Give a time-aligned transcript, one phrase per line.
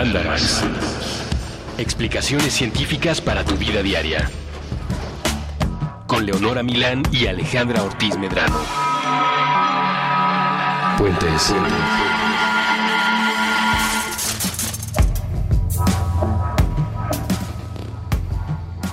[0.00, 0.62] Mandarax.
[1.76, 4.30] Explicaciones científicas para tu vida diaria.
[6.06, 8.58] Con Leonora Milán y Alejandra Ortiz Medrano.
[10.96, 11.54] Puentes.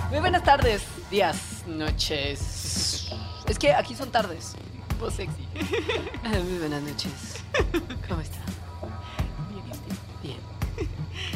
[0.10, 3.14] Muy buenas tardes, días, noches.
[3.48, 4.56] Es que aquí son tardes.
[5.00, 5.48] Voz sexy.
[6.50, 7.14] Muy buenas noches.
[8.10, 8.47] ¿Cómo está?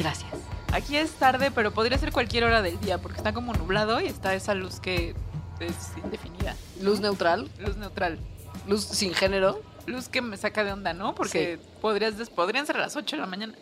[0.01, 0.31] Gracias.
[0.73, 4.05] Aquí es tarde, pero podría ser cualquier hora del día porque está como nublado y
[4.07, 5.13] está esa luz que
[5.59, 6.55] es indefinida.
[6.81, 8.17] Luz neutral, Luz neutral.
[8.67, 11.13] luz sin género Luz que me saca de onda, ¿no?
[11.15, 13.53] Porque podrías podrían ser las 8 de la mañana.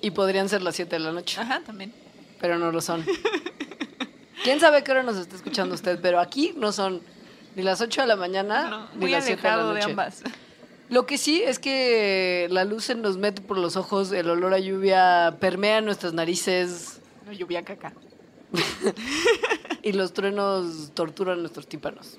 [0.00, 1.92] y podrían ser las 7 de la noche, Ajá, también.
[2.40, 3.04] pero no lo son.
[4.44, 6.00] ¿Quién sabe qué hora nos está escuchando usted?
[6.02, 7.02] Pero aquí no son
[7.54, 9.90] ni las 8 de la mañana No, ni las 7 de la alejado de noche.
[9.90, 10.22] ambas.
[10.92, 14.52] Lo que sí es que la luz se nos mete por los ojos, el olor
[14.52, 17.94] a lluvia permea nuestras narices No, lluvia caca.
[19.82, 22.18] y los truenos torturan nuestros tímpanos.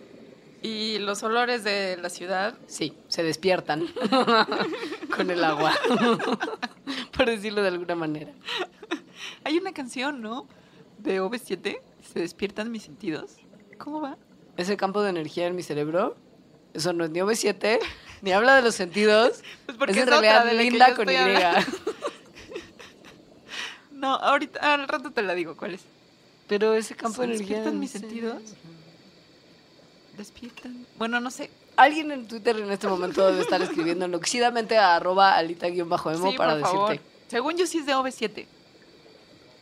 [0.64, 2.58] Y los olores de la ciudad.
[2.66, 3.86] Sí, se despiertan
[5.16, 5.72] con el agua,
[7.16, 8.32] por decirlo de alguna manera.
[9.44, 10.48] Hay una canción, ¿no?
[10.98, 11.80] De OV7.
[12.12, 13.36] Se despiertan mis sentidos.
[13.78, 14.18] ¿Cómo va?
[14.58, 16.16] Ese campo de energía en mi cerebro,
[16.74, 17.80] eso no es ni OV7,
[18.24, 21.14] ni habla de los sentidos, Pues porque es en es realidad linda con Y.
[23.92, 25.82] No, ahorita, al rato te la digo cuál es.
[26.48, 27.56] Pero ese campo ¿Se de energía...
[27.58, 28.42] despiertan mis sentidos?
[30.18, 30.86] Despiertan.
[30.98, 31.50] Bueno, no sé.
[31.78, 36.54] Alguien en Twitter en este momento debe estar escribiendo enloquecidamente a arroba alita-emo Sí, para
[36.54, 36.90] por favor.
[36.90, 37.10] decirte.
[37.30, 38.46] Según yo sí es de OV7.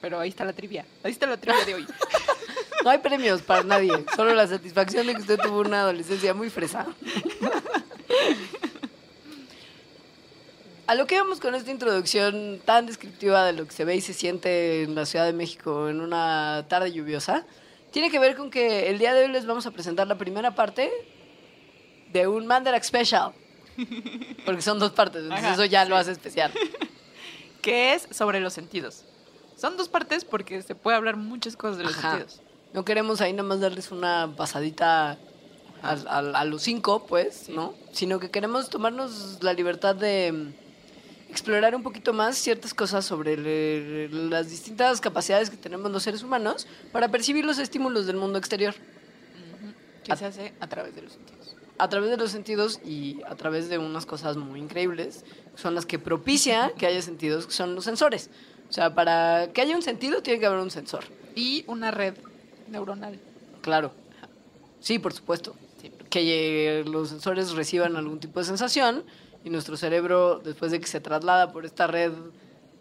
[0.02, 0.86] Pero ahí está la trivia.
[1.04, 1.88] Ahí está la trivia de hoy.
[2.84, 6.50] No hay premios para nadie, solo la satisfacción de que usted tuvo una adolescencia muy
[6.50, 6.88] fresa.
[10.88, 14.02] A lo que vamos con esta introducción tan descriptiva de lo que se ve y
[14.02, 17.46] se siente en la Ciudad de México en una tarde lluviosa,
[17.92, 20.54] tiene que ver con que el día de hoy les vamos a presentar la primera
[20.54, 20.92] parte
[22.12, 23.32] de un Mandarax Special.
[24.46, 26.52] Porque son dos partes, entonces Ajá, eso ya lo hace especial.
[27.62, 29.06] que es sobre los sentidos.
[29.56, 32.18] Son dos partes porque se puede hablar muchas cosas de los Ajá.
[32.18, 32.42] sentidos.
[32.74, 35.18] No queremos ahí nada más darles una pasadita
[35.82, 37.50] a, a- a los cinco, pues.
[37.50, 37.74] ¿no?
[37.92, 40.54] Sino que queremos tomarnos la libertad de
[41.30, 46.24] explorar un poquito más ciertas cosas sobre le- las distintas capacidades que tenemos los seres
[46.24, 48.76] humanos para percibir los estímulos del mundo exterior.
[50.04, 51.56] Que se hace a través de los sentidos.
[51.78, 55.24] a través de los sentidos y a través de unas cosas muy increíbles,
[55.56, 58.30] son las que propicia que haya sentidos, que son los sensores.
[58.70, 61.04] O sea, para que haya un sentido tiene que haber un sensor.
[61.36, 62.16] Y una red
[62.68, 63.20] neuronal.
[63.62, 63.94] Claro.
[64.80, 65.56] Sí, por supuesto.
[66.12, 69.04] Que los sensores reciban algún tipo de sensación
[69.44, 72.12] y nuestro cerebro, después de que se traslada por esta red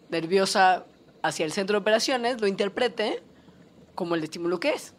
[0.09, 0.85] nerviosa
[1.23, 3.23] hacia el centro de operaciones, lo interprete
[3.95, 4.93] como el estímulo que es.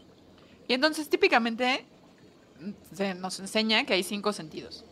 [0.66, 1.84] Y entonces típicamente
[2.94, 4.84] se nos enseña que hay cinco sentidos.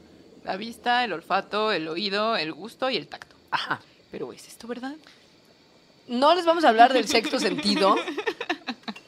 [0.45, 3.37] La vista, el olfato, el oído, el gusto y el tacto.
[3.51, 3.81] Ajá.
[4.11, 4.97] Pero ¿es esto verdad?
[6.09, 7.95] No les vamos a hablar del sexto sentido,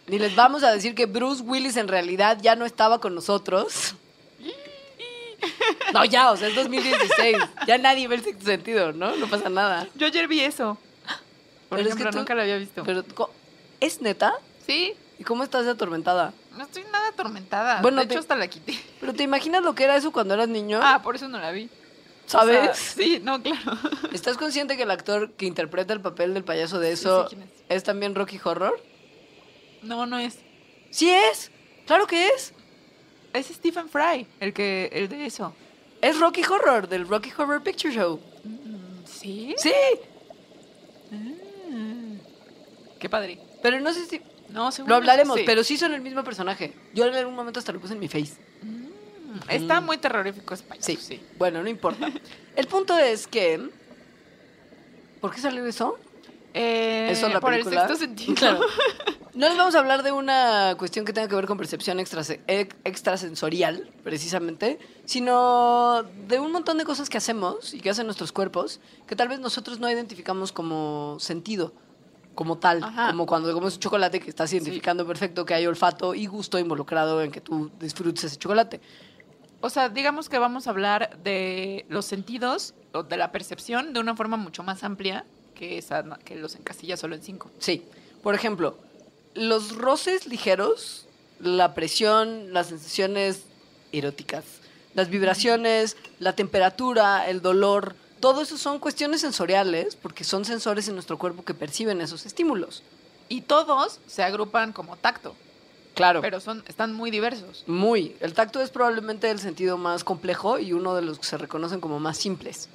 [0.07, 3.97] ni les vamos a decir que Bruce Willis en realidad ya no estaba con nosotros.
[5.93, 7.37] No, ya, o sea, es 2016.
[7.67, 9.17] Ya nadie ve el sexto sentido, ¿no?
[9.17, 9.87] No pasa nada.
[9.95, 10.79] Yo ayer vi eso.
[11.69, 12.83] Por Pero es ejemplo, que tú- nunca lo había visto.
[12.85, 13.05] Pero,
[13.81, 14.35] ¿es neta?
[14.67, 16.33] Sí, ¿Y cómo estás atormentada?
[16.57, 17.81] no estoy nada atormentada.
[17.81, 18.79] Bueno, de hecho, hasta la quité.
[19.01, 20.81] ¿Pero te imaginas lo que era eso cuando eras niño?
[20.83, 21.71] Ah, por eso no la vi.
[22.27, 22.59] ¿Sabes?
[22.61, 23.79] O sea, sí, no, claro.
[24.13, 27.37] ¿Estás consciente que el actor que interpreta el papel del payaso de eso sí,
[27.69, 28.81] es también Rocky Horror?
[29.83, 30.39] No, no es.
[30.91, 31.51] Sí es.
[31.87, 32.53] Claro que es.
[33.33, 35.55] Es Stephen Fry, el que, el de eso.
[36.01, 38.21] Es Rocky Horror del Rocky Horror Picture Show.
[38.45, 39.55] Mm, ¿Sí?
[39.57, 39.73] Sí.
[41.11, 42.17] Mm.
[42.99, 43.39] Qué padre.
[43.63, 45.45] Pero no sé si No, lo hablaremos, sí.
[45.47, 46.75] pero sí son el mismo personaje.
[46.95, 48.35] Yo en algún momento hasta lo puse en mi face.
[48.63, 48.83] Mm,
[49.49, 50.97] Está muy terrorífico ese payaso, Sí.
[51.01, 51.21] sí.
[51.39, 52.11] Bueno, no importa.
[52.57, 53.71] El punto es que
[55.21, 55.99] ¿Por qué salió eso?
[56.53, 57.83] Eh, ¿Eso la por película?
[57.83, 58.35] el sexto sentido.
[58.37, 58.61] Claro.
[59.35, 62.41] No les vamos a hablar de una cuestión que tenga que ver con percepción extrase-
[62.47, 68.31] ex- extrasensorial, precisamente, sino de un montón de cosas que hacemos y que hacen nuestros
[68.31, 71.73] cuerpos que tal vez nosotros no identificamos como sentido,
[72.35, 73.09] como tal, Ajá.
[73.11, 77.23] como cuando comes un chocolate que estás identificando perfecto que hay olfato y gusto involucrado
[77.23, 78.83] en que tú disfrutes ese chocolate.
[79.63, 84.01] O sea, digamos que vamos a hablar de los sentidos o de la percepción de
[84.01, 85.25] una forma mucho más amplia
[85.55, 87.51] que esa que los encasilla solo en cinco.
[87.61, 87.85] Sí.
[88.23, 88.77] Por ejemplo,
[89.35, 91.07] los roces ligeros,
[91.41, 93.43] la presión, las sensaciones
[93.93, 94.45] eróticas,
[94.95, 100.95] las vibraciones, la temperatura, el dolor, todo eso son cuestiones sensoriales, porque son sensores en
[100.95, 102.83] nuestro cuerpo que perciben esos estímulos.
[103.29, 105.35] Y todos se agrupan como tacto,
[105.95, 106.21] Claro.
[106.21, 107.65] pero son, están muy diversos.
[107.67, 108.15] Muy.
[108.21, 111.81] El tacto es probablemente el sentido más complejo y uno de los que se reconocen
[111.81, 112.69] como más simples.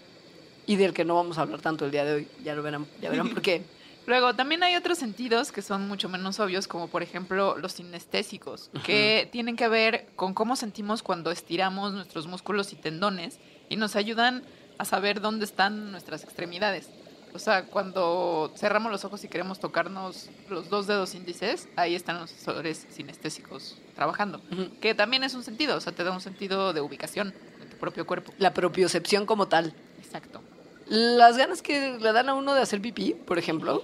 [0.66, 2.28] Y del que no vamos a hablar tanto el día de hoy.
[2.44, 3.64] Ya lo verán, ya verán por qué.
[4.08, 8.70] Luego, también hay otros sentidos que son mucho menos obvios, como por ejemplo los sinestésicos,
[8.86, 13.38] que tienen que ver con cómo sentimos cuando estiramos nuestros músculos y tendones
[13.68, 14.44] y nos ayudan
[14.78, 16.90] a saber dónde están nuestras extremidades.
[17.34, 22.18] O sea, cuando cerramos los ojos y queremos tocarnos los dos dedos índices, ahí están
[22.22, 24.70] los sensores sinestésicos trabajando, Ujú.
[24.80, 27.76] que también es un sentido, o sea, te da un sentido de ubicación en tu
[27.76, 28.32] propio cuerpo.
[28.38, 29.74] La propiocepción como tal.
[30.02, 30.42] Exacto.
[30.88, 33.84] Las ganas que le dan a uno de hacer pipí, por ejemplo,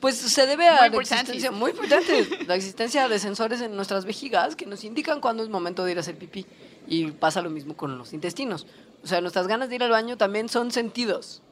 [0.00, 4.04] pues se debe Muy a la existencia, muy importante, la existencia de sensores en nuestras
[4.04, 6.46] vejigas que nos indican cuándo es momento de ir a hacer pipí.
[6.86, 8.66] Y pasa lo mismo con los intestinos.
[9.04, 11.42] O sea, nuestras ganas de ir al baño también son sentidos,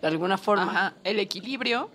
[0.00, 0.70] de alguna forma.
[0.70, 0.94] Ajá.
[1.04, 1.90] El equilibrio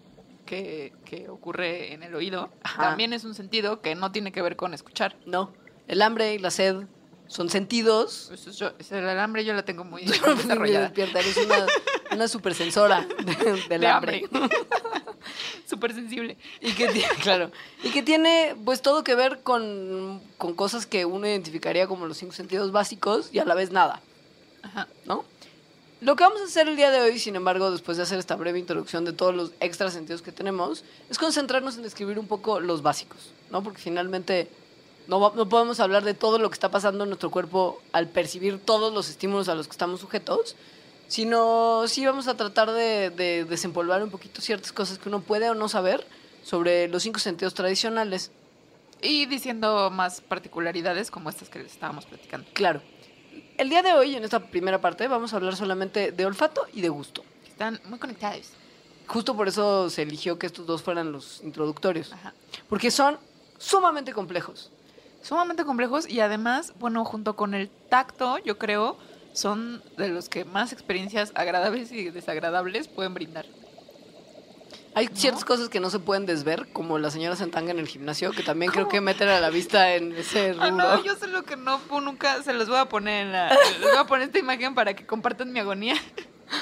[0.45, 2.83] que, que ocurre en el oído Ajá.
[2.83, 5.15] también es un sentido que no tiene que ver con escuchar.
[5.25, 5.51] No,
[5.88, 6.83] el hambre y la sed
[7.27, 8.25] son sentidos.
[8.27, 10.85] Pues yo, es el alambre yo la tengo muy desarrollada.
[10.85, 11.65] despierta, eres una,
[12.11, 14.23] una supersensora de- del De hambre.
[15.69, 16.38] Súper sensible.
[16.62, 17.51] Y que tiene, claro,
[17.83, 22.18] y que tiene pues todo que ver con, con cosas que uno identificaría como los
[22.18, 24.01] cinco sentidos básicos y a la vez nada,
[24.62, 24.88] Ajá.
[25.06, 25.25] ¿no?
[26.03, 28.35] Lo que vamos a hacer el día de hoy, sin embargo, después de hacer esta
[28.35, 32.59] breve introducción de todos los extra sentidos que tenemos, es concentrarnos en describir un poco
[32.59, 33.63] los básicos, ¿no?
[33.63, 34.50] Porque finalmente
[35.07, 38.59] no, no podemos hablar de todo lo que está pasando en nuestro cuerpo al percibir
[38.59, 40.57] todos los estímulos a los que estamos sujetos,
[41.07, 45.50] sino sí vamos a tratar de, de desempolvar un poquito ciertas cosas que uno puede
[45.50, 46.05] o no saber
[46.44, 48.31] sobre los cinco sentidos tradicionales.
[49.01, 52.47] Y diciendo más particularidades como estas que les estábamos platicando.
[52.53, 52.81] Claro.
[53.57, 56.81] El día de hoy, en esta primera parte, vamos a hablar solamente de olfato y
[56.81, 57.23] de gusto.
[57.45, 58.51] Están muy conectados.
[59.05, 62.33] Justo por eso se eligió que estos dos fueran los introductorios, Ajá.
[62.69, 63.19] porque son
[63.57, 64.71] sumamente complejos.
[65.21, 68.97] Sumamente complejos y además, bueno, junto con el tacto, yo creo,
[69.33, 73.45] son de los que más experiencias agradables y desagradables pueden brindar.
[74.95, 75.47] Hay ciertas ¿No?
[75.47, 78.71] cosas que no se pueden desver, como la señora Sentanga en el gimnasio, que también
[78.71, 80.71] creo que meten a la vista en ese Ah, rubro.
[80.97, 83.81] no, yo sé lo que no, nunca se los voy a poner en la, les
[83.81, 85.95] voy a poner esta imagen para que compartan mi agonía.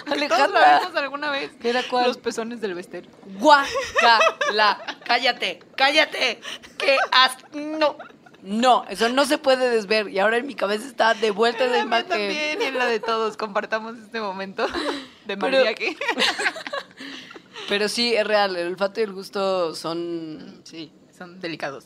[0.06, 1.52] Que todos la Alejandra, vimos alguna vez.
[1.62, 2.08] ¿Era cuál?
[2.08, 3.10] Los pezones del Bester.
[3.40, 4.80] guacala.
[5.06, 6.40] Cállate, cállate.
[6.78, 7.36] Que as...
[7.54, 7.98] No.
[8.44, 10.10] No, eso no se puede desver.
[10.10, 12.08] Y ahora en mi cabeza está de vuelta de imagen.
[12.08, 13.38] también y en la de todos.
[13.38, 15.96] Compartamos este momento de Pero- mariaque.
[17.70, 18.56] Pero sí, es real.
[18.56, 21.86] El olfato y el gusto son Sí, son delicados.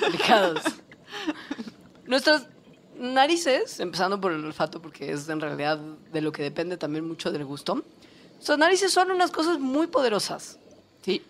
[0.00, 0.60] delicados.
[2.06, 2.46] Nuestras
[2.96, 7.30] narices, empezando por el olfato, porque es en realidad de lo que depende también mucho
[7.30, 7.84] del gusto.
[8.34, 10.58] Nuestras narices son unas cosas muy poderosas.
[11.02, 11.22] Sí.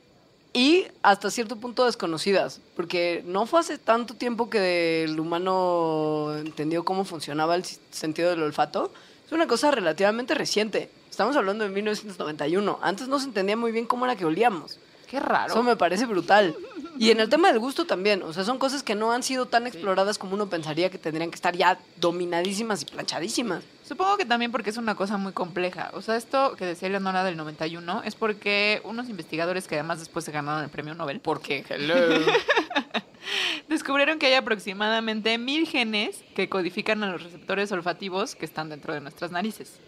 [0.53, 6.85] Y hasta cierto punto desconocidas, porque no fue hace tanto tiempo que el humano entendió
[6.85, 8.93] cómo funcionaba el sentido del olfato.
[9.27, 10.91] Es una cosa relativamente reciente.
[11.11, 12.79] Estamos hablando de 1991.
[12.81, 14.79] Antes no se entendía muy bien cómo era que olíamos.
[15.07, 15.53] Qué raro.
[15.53, 16.55] Eso me parece brutal.
[16.99, 18.23] Y en el tema del gusto también.
[18.23, 21.31] O sea, son cosas que no han sido tan exploradas como uno pensaría que tendrían
[21.31, 23.63] que estar ya dominadísimas y planchadísimas.
[23.87, 25.91] Supongo que también porque es una cosa muy compleja.
[25.95, 30.25] O sea, esto que decía Leonora del 91 es porque unos investigadores que además después
[30.25, 31.95] se ganaron el premio Nobel Porque, hello.
[33.69, 38.93] descubrieron que hay aproximadamente mil genes que codifican a los receptores olfativos que están dentro
[38.93, 39.79] de nuestras narices.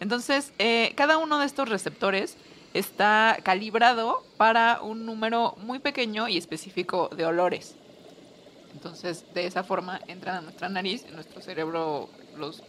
[0.00, 2.36] Entonces, eh, cada uno de estos receptores
[2.74, 7.76] está calibrado para un número muy pequeño y específico de olores.
[8.72, 12.62] Entonces, de esa forma entran a nuestra nariz, nuestro cerebro los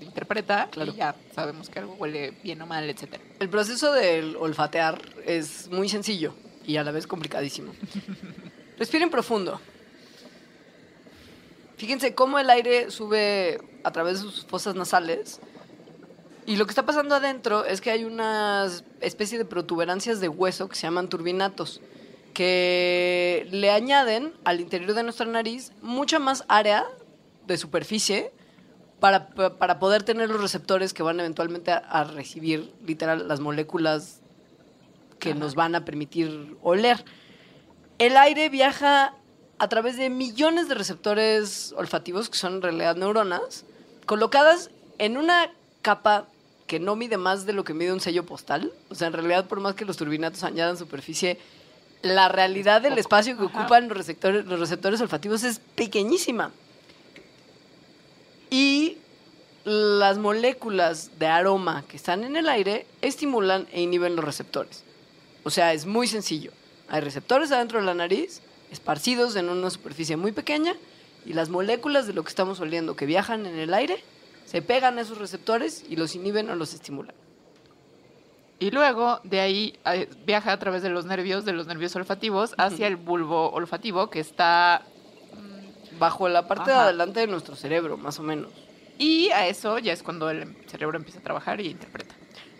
[0.00, 0.92] interpreta Claro.
[0.92, 3.22] y ya sabemos que algo huele bien o mal, etcétera.
[3.38, 6.34] El proceso del olfatear es muy sencillo
[6.66, 7.72] y a la vez complicadísimo.
[8.78, 9.60] Respiren profundo.
[11.76, 15.40] Fíjense cómo el aire sube a través de sus fosas nasales.
[16.46, 18.68] Y lo que está pasando adentro es que hay una
[19.00, 21.80] especie de protuberancias de hueso que se llaman turbinatos,
[22.34, 26.86] que le añaden al interior de nuestra nariz mucha más área
[27.48, 28.32] de superficie
[29.00, 34.20] para, para poder tener los receptores que van eventualmente a, a recibir, literal, las moléculas
[35.18, 35.38] que Ajá.
[35.38, 37.04] nos van a permitir oler.
[37.98, 39.14] El aire viaja
[39.58, 43.64] a través de millones de receptores olfativos, que son en realidad neuronas,
[44.04, 45.50] colocadas en una
[45.82, 46.28] capa
[46.66, 48.72] que no mide más de lo que mide un sello postal.
[48.90, 51.38] O sea, en realidad, por más que los turbinatos añadan superficie,
[52.02, 53.60] la realidad del espacio que Ajá.
[53.60, 56.52] ocupan los receptores, los receptores olfativos es pequeñísima.
[58.50, 58.98] Y
[59.64, 64.84] las moléculas de aroma que están en el aire estimulan e inhiben los receptores.
[65.42, 66.52] O sea, es muy sencillo.
[66.88, 70.76] Hay receptores adentro de la nariz, esparcidos en una superficie muy pequeña,
[71.24, 74.02] y las moléculas de lo que estamos oliendo que viajan en el aire
[74.46, 77.14] se pegan a esos receptores y los inhiben o los estimulan.
[78.58, 82.54] Y luego de ahí eh, viaja a través de los nervios, de los nervios olfativos,
[82.56, 84.82] hacia el bulbo olfativo que está...
[85.98, 88.50] Bajo la parte de adelante de nuestro cerebro, más o menos.
[88.98, 92.14] Y a eso ya es cuando el cerebro empieza a trabajar y interpreta.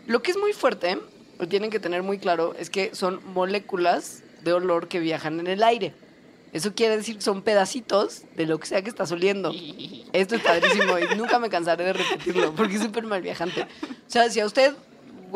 [0.07, 0.99] Lo que es muy fuerte,
[1.39, 5.49] o tienen que tener muy claro, es que son moléculas de olor que viajan en
[5.49, 5.95] el aire.
[6.57, 9.53] Eso quiere decir que son pedacitos de lo que sea que estás oliendo.
[10.15, 13.63] Esto es padrísimo y nunca me cansaré de repetirlo porque es súper mal viajante.
[13.63, 13.67] O
[14.07, 14.75] sea, si a usted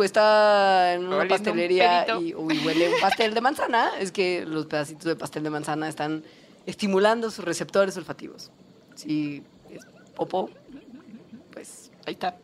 [0.03, 4.65] está en una Oliendo pastelería y uy, huele un pastel de manzana, es que los
[4.65, 6.25] pedacitos de pastel de manzana están
[6.65, 8.50] estimulando sus receptores olfativos.
[8.95, 9.85] Si es
[10.15, 10.49] popo,
[11.53, 12.39] pues Ahí está.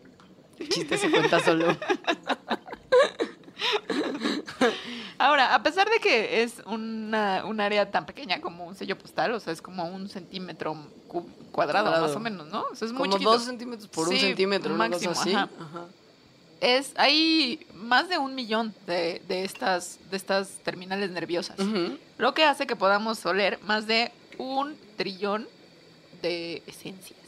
[0.59, 1.75] el chiste se cuenta solo.
[5.27, 9.33] Ahora, a pesar de que es una, un área tan pequeña como un sello postal,
[9.33, 10.77] o sea, es como un centímetro
[11.09, 12.07] cu- cuadrado, Cuadrado.
[12.07, 12.65] más o menos, ¿no?
[12.71, 13.33] O sea, es muy Como chiquito.
[13.33, 15.35] dos centímetros por un centímetro, una máximo, cosa así.
[15.35, 15.49] ajá.
[15.61, 15.85] Ajá.
[16.61, 21.57] Es, hay más de un millón de, de estas, de estas terminales nerviosas,
[22.19, 25.49] lo que hace que podamos oler más de un trillón
[26.23, 27.19] de esencias.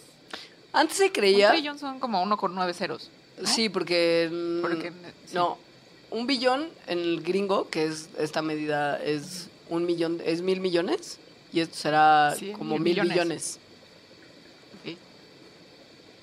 [0.72, 1.48] Antes se Un creía.
[1.50, 3.10] trillón son como uno con nueve ceros.
[3.40, 3.46] ¿no?
[3.48, 4.28] Sí, porque.
[4.32, 4.92] mm, Porque,
[5.26, 5.34] sí.
[5.34, 5.58] No,
[6.10, 11.18] un billón en el gringo, que es esta medida, es un millón, es mil millones.
[11.52, 13.58] Y esto será Sí, como mil mil millones.
[14.84, 14.98] billones.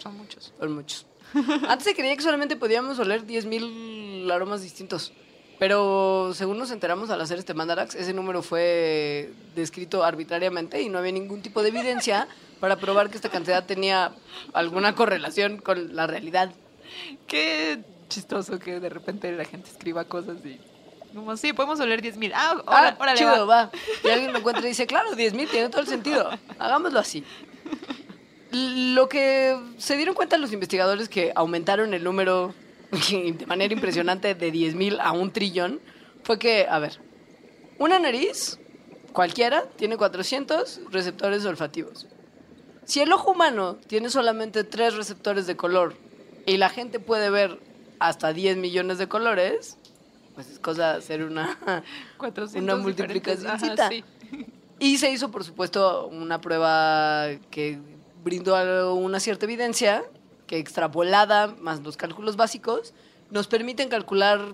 [0.02, 0.54] Son muchos.
[0.60, 1.06] Son muchos.
[1.68, 5.14] Antes se creía que solamente podíamos oler 10.000 aromas distintos.
[5.58, 11.00] Pero según nos enteramos al hacer este Mandarax, ese número fue descrito arbitrariamente y no
[11.00, 12.28] había ningún tipo de evidencia
[12.60, 14.14] para probar que esta cantidad tenía
[14.54, 16.52] alguna correlación con la realidad.
[17.28, 20.60] Qué chistoso que de repente la gente escriba cosas y...
[21.14, 22.34] Como, sí, podemos oler 10 mil.
[22.36, 23.66] Ah, Ah, órale, chido, va.
[23.66, 23.72] va.
[24.04, 26.30] Y alguien lo encuentra y dice, claro, 10.000 tiene todo el sentido.
[26.60, 27.24] Hagámoslo así.
[28.52, 32.54] Lo que se dieron cuenta los investigadores que aumentaron el número
[33.12, 35.80] de manera impresionante de 10.000 a un trillón
[36.24, 37.00] fue que, a ver,
[37.78, 38.60] una nariz
[39.14, 42.08] cualquiera tiene 400 receptores olfativos.
[42.86, 45.96] Si el ojo humano tiene solamente tres receptores de color
[46.46, 47.60] y la gente puede ver
[48.00, 49.78] hasta 10 millones de colores,
[50.34, 51.58] pues es cosa de hacer una
[52.18, 53.90] 400 Una multiplicacióncita.
[53.90, 54.04] Sí.
[54.80, 57.80] Y se hizo, por supuesto, una prueba que
[58.24, 60.04] brindó una cierta evidencia,
[60.48, 62.94] que extrapolada, más los cálculos básicos,
[63.32, 64.54] nos permiten calcular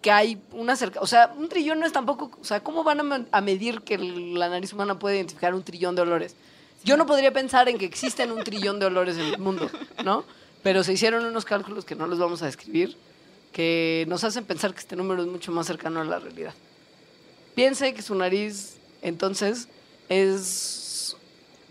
[0.00, 1.00] que hay una cerca...
[1.00, 2.30] O sea, un trillón no es tampoco...
[2.40, 5.94] O sea, ¿cómo van a, a medir que la nariz humana puede identificar un trillón
[5.94, 6.34] de olores?
[6.82, 9.70] Yo no podría pensar en que existen un trillón de olores en el mundo,
[10.02, 10.24] ¿no?
[10.62, 12.96] Pero se hicieron unos cálculos que no los vamos a describir,
[13.52, 16.54] que nos hacen pensar que este número es mucho más cercano a la realidad.
[17.54, 19.68] Piense que su nariz, entonces,
[20.08, 21.16] es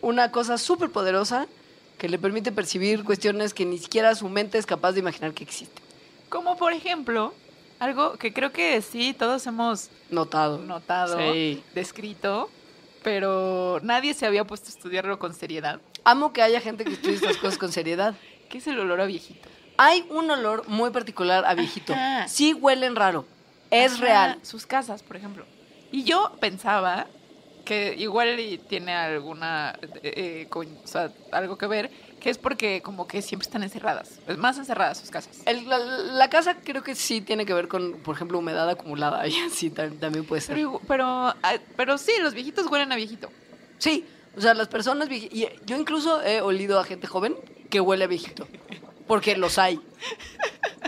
[0.01, 1.47] una cosa súper poderosa
[1.97, 5.43] que le permite percibir cuestiones que ni siquiera su mente es capaz de imaginar que
[5.43, 5.83] existen.
[6.29, 7.33] Como por ejemplo,
[7.79, 10.57] algo que creo que sí, todos hemos Notado.
[10.59, 11.61] notado, Sí.
[11.75, 12.49] descrito,
[13.03, 17.15] pero nadie se había puesto a estudiarlo con seriedad, Amo que haya gente que estudie
[17.15, 18.15] estas cosas con seriedad.
[18.49, 19.47] Que es el olor a viejito.
[19.77, 21.93] Hay un olor muy particular a viejito.
[21.93, 22.27] Ajá.
[22.27, 23.25] Sí huelen raro.
[23.71, 24.39] Es Ajá, real.
[24.41, 25.45] Sus casas, por ejemplo.
[25.91, 27.07] Y yo pensaba
[27.65, 28.37] que igual
[28.67, 29.99] tiene alguna, eh,
[30.41, 34.19] eh, con- o sea, algo que ver, que es porque como que siempre están encerradas,
[34.27, 35.41] es más encerradas sus casas.
[35.45, 39.25] El- la, la casa creo que sí tiene que ver con, por ejemplo, humedad acumulada.
[39.27, 40.57] Y así tam- también puede ser.
[40.87, 41.07] Pero,
[41.43, 43.29] ah, pero sí, los viejitos huelen a viejito.
[43.77, 44.03] Sí,
[44.35, 47.35] o sea, las personas y Yo incluso he olido a gente joven
[47.69, 48.47] que huele a viejito.
[49.07, 49.79] Porque los hay.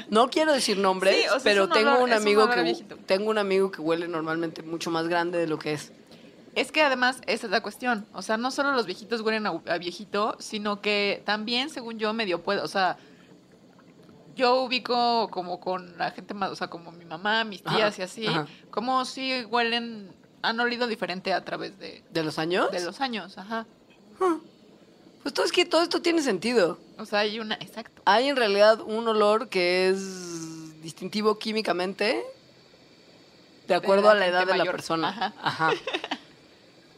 [0.10, 2.86] No quiero decir nombres, Sí, o sea, es pero un tengo olor- un amigo que
[3.06, 5.92] tengo un amigo que huele normalmente mucho más grande de lo que es.
[6.54, 8.06] Es que además esa es la cuestión.
[8.14, 12.14] O sea, no solo los viejitos huelen a, a viejito, sino que también, según yo,
[12.14, 12.64] medio puedo.
[12.64, 12.98] O sea,
[14.36, 18.00] yo ubico como con la gente más, o sea, como mi mamá, mis Ajá, tías
[18.00, 18.48] y así, ajá.
[18.70, 20.12] como si huelen,
[20.42, 22.70] han olido diferente a través de, ¿De los años?
[22.72, 23.38] de los años.
[23.38, 23.66] Ajá.
[25.24, 26.78] Pues todo es que todo esto tiene sentido.
[26.98, 28.02] O sea, hay una, exacto.
[28.06, 32.24] Hay en realidad un olor que es distintivo químicamente
[33.68, 35.10] de acuerdo a la edad de la persona.
[35.10, 35.34] Ajá.
[35.42, 35.72] Ajá.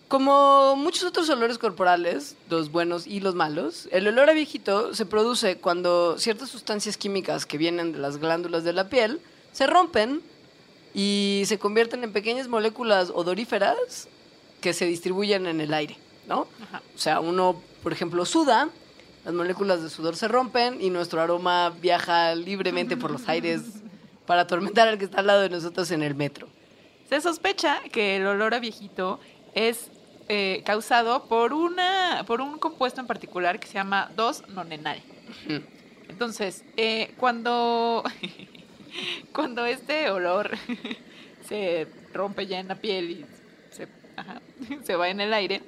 [0.08, 5.08] Como muchos otros olores corporales, los buenos y los malos, el olor a viejito se
[5.08, 9.22] produce cuando ciertas sustancias químicas que vienen de las glándulas de la piel
[9.53, 10.22] se rompen
[10.94, 14.08] y se convierten en pequeñas moléculas odoríferas
[14.62, 16.48] que se distribuyen en el aire, ¿no?
[16.62, 16.84] Ajá.
[16.96, 18.69] O sea, uno, por ejemplo, suda
[19.25, 23.61] las moléculas de sudor se rompen y nuestro aroma viaja libremente por los aires
[24.25, 26.49] para atormentar al que está al lado de nosotros en el metro.
[27.07, 29.21] Se sospecha que el olor a viejito
[29.53, 29.89] es
[30.27, 35.01] eh, causado por, una, por un compuesto en particular que se llama 2-nonenal.
[36.09, 38.03] Entonces, eh, cuando,
[39.33, 40.51] cuando este olor
[41.47, 43.25] se rompe ya en la piel y
[43.71, 43.87] se,
[44.17, 44.41] ajá,
[44.83, 45.61] se va en el aire,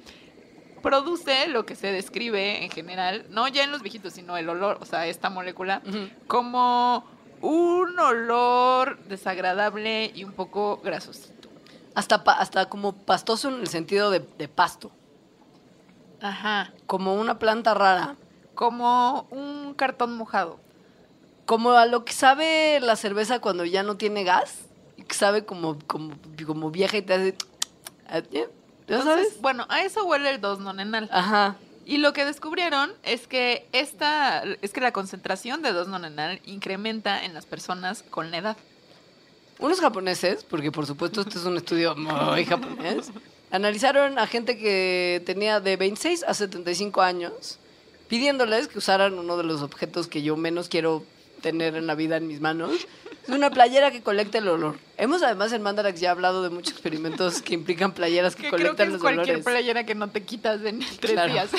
[0.86, 4.78] produce lo que se describe en general, no ya en los viejitos, sino el olor,
[4.80, 5.82] o sea, esta molécula,
[6.28, 7.04] como
[7.40, 11.48] un olor desagradable y un poco grasosito.
[11.96, 14.92] Hasta, hasta como pastoso en el sentido de, de pasto.
[16.22, 16.72] Ajá.
[16.86, 18.14] Como una planta rara.
[18.54, 20.60] Como un cartón mojado.
[21.46, 24.66] Como a lo que sabe la cerveza cuando ya no tiene gas.
[24.96, 26.14] Y que sabe como, como,
[26.46, 27.36] como vieja y te hace...
[28.88, 29.40] ¿Ya Entonces, sabes?
[29.40, 31.08] Bueno, a eso huele el 2-nonenal.
[31.12, 31.56] Ajá.
[31.84, 37.32] Y lo que descubrieron es que esta, es que la concentración de 2-nonenal incrementa en
[37.32, 38.56] las personas con la edad.
[39.58, 43.10] Unos japoneses, porque por supuesto este es un estudio muy japonés,
[43.50, 47.58] analizaron a gente que tenía de 26 a 75 años,
[48.08, 51.04] pidiéndoles que usaran uno de los objetos que yo menos quiero
[51.46, 52.72] tener en la vida en mis manos.
[53.22, 54.78] Es una playera que colecta el olor.
[54.96, 58.58] Hemos además en Mandarax ya hablado de muchos experimentos que implican playeras que, Que creo
[58.58, 59.44] que colectan es los cualquier olores.
[59.44, 61.32] playera que no te quitas en tres Claro.
[61.32, 61.50] días.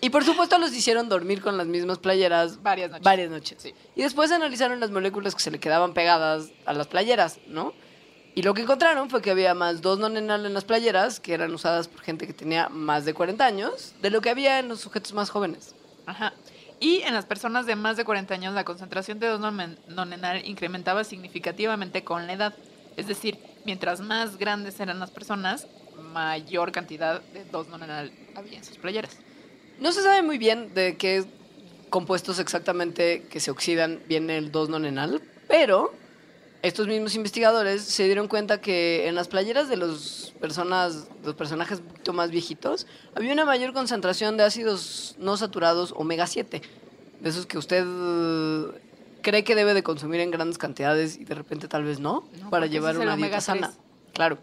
[0.00, 3.04] Y por supuesto los hicieron dormir con las mismas playeras Varias noches.
[3.04, 3.58] varias noches.
[3.62, 3.74] Sí.
[3.94, 7.74] Y después analizaron las moléculas que se le quedaban pegadas a las playeras, ¿no?
[8.34, 11.52] Y lo que encontraron fue que había más dos nonenal en las playeras, que eran
[11.52, 14.80] usadas por gente que tenía más de 40 años, de lo que había en los
[14.80, 15.74] sujetos más jóvenes.
[16.06, 16.32] Ajá.
[16.82, 22.02] Y en las personas de más de 40 años la concentración de 2-nonenal incrementaba significativamente
[22.02, 22.54] con la edad.
[22.96, 25.68] Es decir, mientras más grandes eran las personas,
[26.12, 29.16] mayor cantidad de 2-nonenal había en sus playeras.
[29.78, 31.24] No se sabe muy bien de qué
[31.88, 35.94] compuestos exactamente que se oxidan viene el 2-nonenal, pero
[36.62, 41.80] estos mismos investigadores se dieron cuenta que en las playeras de los personas, los personajes
[41.80, 42.86] un poquito más viejitos,
[43.16, 46.62] había una mayor concentración de ácidos no saturados omega 7,
[47.20, 48.80] de esos que usted eh,
[49.22, 52.50] cree que debe de consumir en grandes cantidades y de repente tal vez no, No,
[52.50, 53.68] para llevar una dieta sana.
[53.68, 53.80] 3.
[54.14, 54.38] Claro.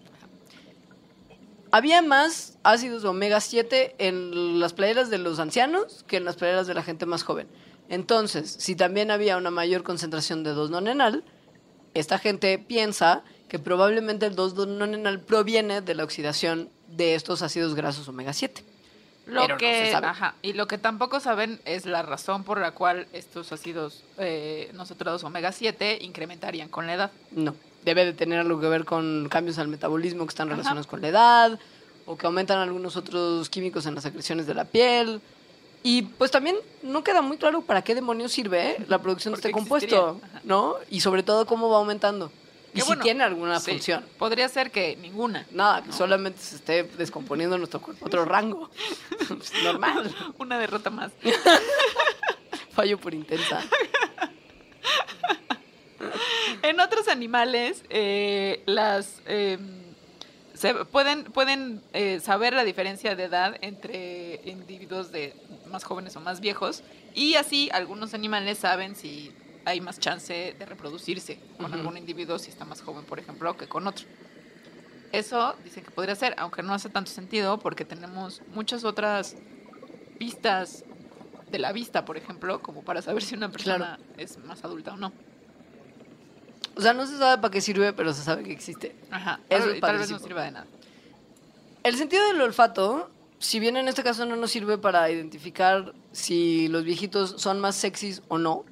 [1.72, 6.68] Había más ácidos omega 7 en las playeras de los ancianos que en las playeras
[6.68, 7.48] de la gente más joven.
[7.90, 11.24] Entonces, si también había una mayor concentración de 2-nonenal,
[11.94, 18.08] esta gente piensa que probablemente el 2-nonenal proviene de la oxidación de estos ácidos grasos
[18.08, 18.64] omega 7.
[19.26, 20.08] Lo Pero no que, se sabe.
[20.08, 24.72] ajá, y lo que tampoco saben es la razón por la cual estos ácidos eh,
[24.74, 27.12] no saturados omega 7 incrementarían con la edad.
[27.32, 30.56] No, debe de tener algo que ver con cambios al metabolismo que están Ajá.
[30.56, 31.60] relacionados con la edad
[32.08, 35.22] o que aumentan algunos otros químicos en las secreciones de la piel.
[35.82, 38.86] Y pues también no queda muy claro para qué demonios sirve ¿eh?
[38.88, 40.22] la producción de ¿Por qué este compuesto.
[40.44, 40.76] ¿no?
[40.90, 42.32] Y sobre todo cómo va aumentando.
[42.74, 44.06] Y si tiene alguna sí, función.
[44.18, 45.46] Podría ser que ninguna.
[45.52, 48.70] Nada, que solamente se esté descomponiendo nuestro cuerpo, otro rango.
[49.28, 50.16] Pues, Normal.
[50.38, 51.12] Una derrota más.
[52.74, 53.64] Fallo por intensa.
[56.62, 59.58] En otros animales, eh, las eh,
[60.60, 65.34] se pueden, pueden eh, saber la diferencia de edad entre individuos de
[65.72, 66.84] más jóvenes o más viejos.
[67.16, 69.32] Y así algunos animales saben si
[69.64, 73.70] hay más chance de reproducirse con algún individuo si está más joven, por ejemplo, que
[73.70, 74.06] con otro.
[75.14, 79.38] Eso dicen que podría ser, aunque no hace tanto sentido porque tenemos muchas otras
[80.18, 80.84] pistas
[81.50, 84.98] de la vista, por ejemplo, como para saber si una persona es más adulta o
[84.98, 85.14] no.
[86.80, 88.96] O sea, no se sabe para qué sirve, pero se sabe que existe.
[89.12, 89.42] Ajá.
[89.50, 90.66] Eso Tal, es tal vez no sirva de nada.
[91.84, 96.70] El sentido del olfato, si bien en este caso no nos sirve para identificar si
[96.70, 98.64] los viejitos son más sexys o no,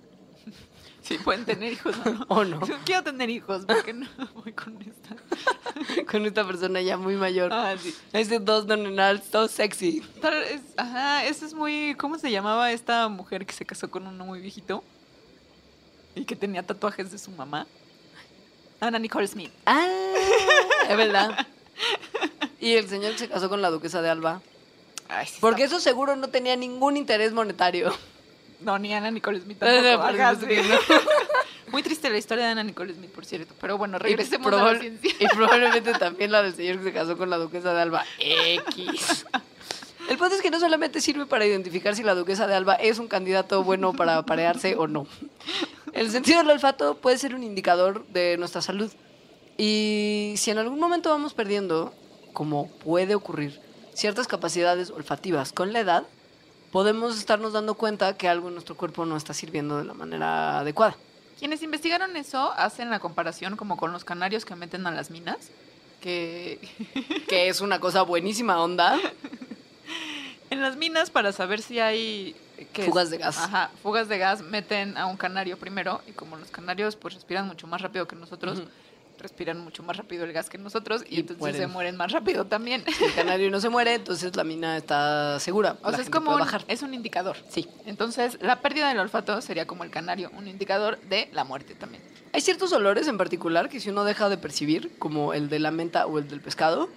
[1.02, 2.26] Sí, pueden tener hijos o no.
[2.30, 6.06] o no, Quiero tener hijos, porque no voy con esta.
[6.10, 7.52] con esta persona ya muy mayor.
[7.52, 7.94] Ah, sí.
[8.14, 10.02] Este dos nonenal, so sexy.
[10.78, 11.94] Ajá, eso es muy.
[11.98, 14.82] ¿Cómo se llamaba esta mujer que se casó con uno muy viejito?
[16.16, 17.68] Y que tenía tatuajes de su mamá.
[18.80, 19.52] Ana Nicole Smith.
[19.66, 19.88] Ah,
[20.90, 21.48] es verdad.
[22.60, 24.42] Y el señor que se casó con la duquesa de Alba.
[25.10, 27.94] Ay, sí Porque está- eso seguro no tenía ningún interés monetario.
[28.60, 30.48] No, ni Ana Nicole Smith tampoco.
[30.48, 30.56] sí.
[30.68, 30.78] no.
[31.72, 33.54] Muy triste la historia de Ana Nicole Smith, por cierto.
[33.62, 35.12] Pero bueno, regresemos a la ciencia.
[35.20, 38.04] y probablemente también la del señor que se casó con la duquesa de Alba.
[38.20, 39.26] X.
[40.10, 42.98] El punto es que no solamente sirve para identificar si la duquesa de Alba es
[42.98, 45.06] un candidato bueno para aparearse o no.
[45.94, 48.92] El sentido del olfato puede ser un indicador de nuestra salud.
[49.58, 51.94] Y si en algún momento vamos perdiendo,
[52.34, 53.60] como puede ocurrir,
[53.94, 56.04] ciertas capacidades olfativas con la edad,
[56.72, 60.60] podemos estarnos dando cuenta que algo en nuestro cuerpo no está sirviendo de la manera
[60.60, 60.96] adecuada.
[61.40, 65.38] Quienes investigaron eso hacen la comparación como con los canarios que meten a las minas,
[66.02, 66.60] que
[67.28, 69.00] Que es una cosa buenísima onda.
[70.50, 72.36] en las minas para saber si hay
[72.86, 73.38] Fugas de gas.
[73.38, 77.48] Ajá, fugas de gas meten a un canario primero y como los canarios pues respiran
[77.48, 78.64] mucho más rápido que nosotros,
[79.20, 81.62] respiran mucho más rápido el gas que nosotros y, Y entonces mueren.
[81.62, 82.84] se mueren más rápido también.
[83.02, 85.78] El canario no se muere, entonces la mina está segura.
[85.84, 86.64] o sea, es como un, bajar.
[86.68, 87.38] es un indicador.
[87.50, 87.68] Sí.
[87.86, 92.04] Entonces, la pérdida del olfato sería como el canario, un indicador de la muerte también.
[92.34, 95.72] Hay ciertos olores en particular que si uno deja de percibir, como el de la
[95.72, 96.90] menta o el del pescado,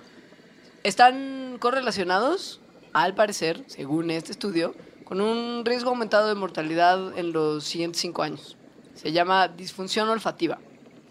[0.82, 2.60] están correlacionados,
[2.92, 4.74] al parecer, según este estudio,
[5.10, 8.56] con un riesgo aumentado de mortalidad en los siguientes cinco años.
[8.94, 10.58] Se llama disfunción olfativa.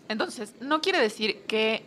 [0.07, 1.83] Entonces, no quiere decir que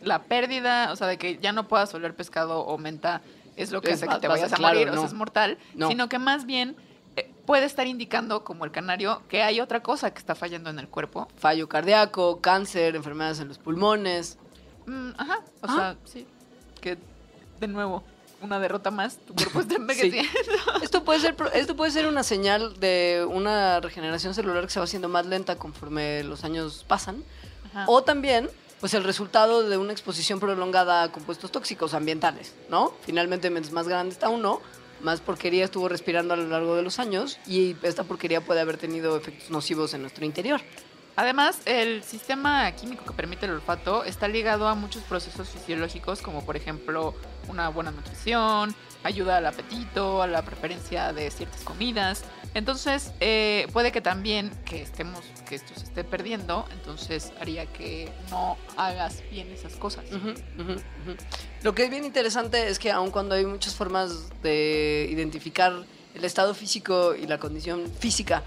[0.00, 3.22] la pérdida, o sea, de que ya no puedas oler pescado o menta
[3.56, 5.14] es lo que Es- hace que te a- vayas a claro, morir, o sea, es
[5.14, 5.88] mortal, No.
[5.88, 6.76] sino que más bien
[7.16, 10.78] eh, puede estar indicando, como el canario, que hay otra cosa que está fallando en
[10.78, 11.26] el cuerpo.
[11.38, 14.38] Fallo cardíaco, cáncer, enfermedades en los pulmones.
[14.86, 15.74] Mm, ajá, o Ah.
[15.74, 16.24] sea, sí,
[16.80, 16.96] que
[17.58, 18.04] de nuevo,
[18.40, 20.30] una derrota más, tu cuerpo está envejeciendo.
[20.82, 24.84] Esto puede ser esto puede ser una señal de una regeneración celular que se va
[24.84, 27.24] haciendo más lenta conforme los años pasan.
[27.70, 27.84] Ajá.
[27.88, 32.94] O también, pues el resultado de una exposición prolongada a compuestos tóxicos ambientales, ¿no?
[33.02, 34.60] Finalmente, mientras más grande está uno,
[35.00, 38.78] más porquería estuvo respirando a lo largo de los años y esta porquería puede haber
[38.78, 40.60] tenido efectos nocivos en nuestro interior.
[41.18, 46.46] Además, el sistema químico que permite el olfato está ligado a muchos procesos fisiológicos, como
[46.46, 47.12] por ejemplo
[47.48, 52.22] una buena nutrición, ayuda al apetito, a la preferencia de ciertas comidas.
[52.54, 58.12] Entonces, eh, puede que también que estemos, que esto se esté perdiendo, entonces haría que
[58.30, 60.04] no hagas bien esas cosas.
[61.64, 66.24] Lo que es bien interesante es que aun cuando hay muchas formas de identificar el
[66.24, 68.44] estado físico y la condición física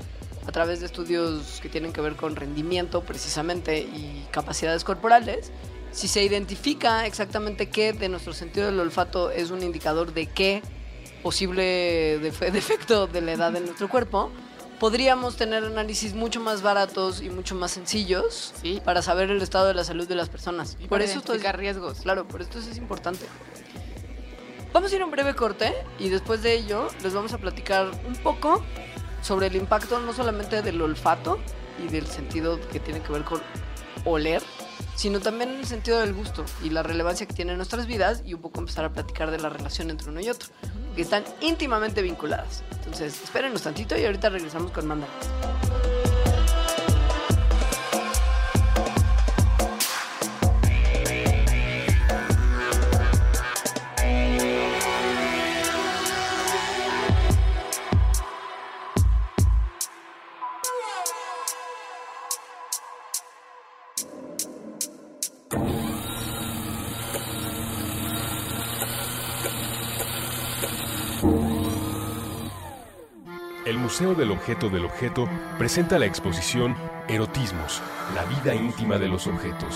[0.48, 5.52] a través de estudios que tienen que ver con rendimiento precisamente y capacidades corporales,
[5.92, 10.62] si se identifica exactamente qué de nuestro sentido del olfato es un indicador de qué
[11.22, 14.32] posible defe- defecto de la edad de nuestro cuerpo,
[14.80, 18.82] podríamos tener análisis mucho más baratos y mucho más sencillos Sí.
[18.84, 20.74] para saber el estado de la salud de las personas.
[20.80, 22.00] Y por para eso esto es, identificar riesgos.
[22.02, 23.26] claro, por esto es importante.
[24.74, 27.92] Vamos a ir a un breve corte y después de ello les vamos a platicar
[28.08, 28.64] un poco
[29.22, 31.40] sobre el impacto no solamente del olfato
[31.84, 33.42] y del sentido que tiene que ver con
[34.06, 34.42] oler,
[34.96, 38.34] sino también el sentido del gusto y la relevancia que tiene en nuestras vidas y
[38.34, 40.50] un poco empezar a platicar de la relación entre uno y otro,
[40.96, 42.64] que están íntimamente vinculadas.
[42.72, 45.08] Entonces, espérenos tantito y ahorita regresamos con Manda.
[73.92, 75.28] Museo del Objeto del Objeto
[75.58, 76.78] presenta la exposición
[77.10, 77.82] Erotismos,
[78.16, 79.76] la vida íntima de los objetos.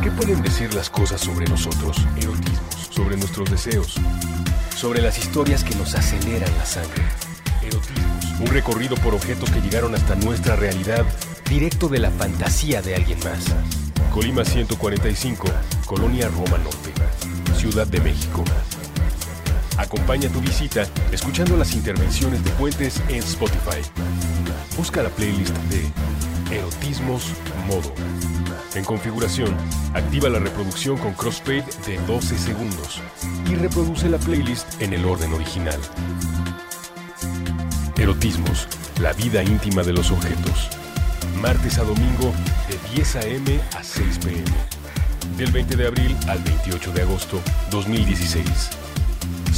[0.00, 1.96] ¿Qué pueden decir las cosas sobre nosotros?
[2.16, 3.96] Erotismos, sobre nuestros deseos,
[4.76, 7.02] sobre las historias que nos aceleran la sangre.
[7.62, 11.04] Erotismos, un recorrido por objetos que llegaron hasta nuestra realidad,
[11.50, 13.44] directo de la fantasía de alguien más.
[14.14, 15.48] Colima 145,
[15.84, 16.92] Colonia Roma Norte,
[17.56, 18.44] Ciudad de México.
[19.92, 23.82] Acompaña tu visita escuchando las intervenciones de Puentes en Spotify.
[24.74, 27.26] Busca la playlist de Erotismos
[27.66, 27.92] Modo.
[28.74, 29.54] En configuración,
[29.92, 33.02] activa la reproducción con crossfade de 12 segundos
[33.50, 35.78] y reproduce la playlist en el orden original.
[37.98, 40.70] Erotismos, la vida íntima de los objetos.
[41.42, 42.32] Martes a domingo
[42.66, 43.60] de 10 a.m.
[43.76, 45.36] a 6 p.m.
[45.36, 48.81] Del 20 de abril al 28 de agosto 2016.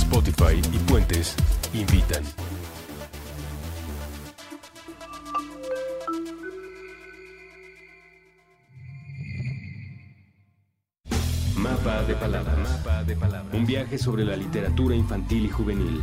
[0.04, 1.34] Spotify y Puentes
[1.72, 2.22] invitan.
[11.56, 12.84] Mapa de palabras.
[13.52, 16.02] Un viaje sobre la literatura infantil y juvenil.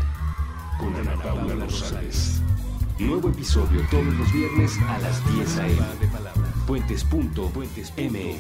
[0.80, 2.42] Con Ana Paula Rosales.
[2.98, 5.78] Nuevo episodio todos los viernes a las 10 a.m.
[6.66, 8.38] Puentes.me.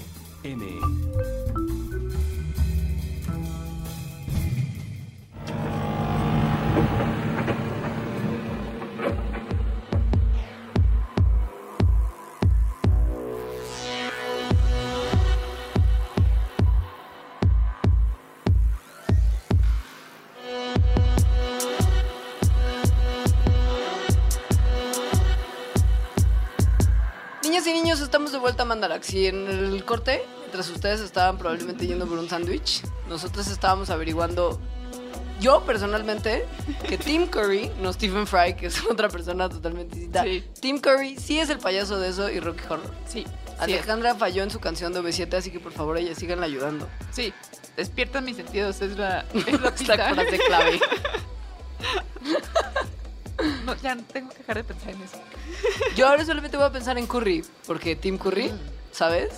[29.01, 34.59] Si en el corte, mientras ustedes estaban probablemente yendo por un sándwich, nosotros estábamos averiguando,
[35.39, 36.45] yo personalmente,
[36.87, 40.43] que Tim Curry, no Stephen Fry, que es otra persona totalmente distinta, Sí.
[40.59, 42.81] Tim Curry sí es el payaso de eso y Rocky Horror.
[43.07, 43.23] Sí.
[43.23, 43.27] Sí,
[43.59, 46.87] Alejandra falló en su canción de OV7, así que por favor ella síganla ayudando.
[47.11, 47.33] sí.
[47.77, 50.79] Despiertan mis sentidos, es la, es la frase clave.
[53.65, 55.17] No, ya tengo que dejar de pensar en eso.
[55.95, 58.51] Yo ahora solamente voy a pensar en Curry, porque Tim Curry,
[58.91, 59.29] ¿sabes?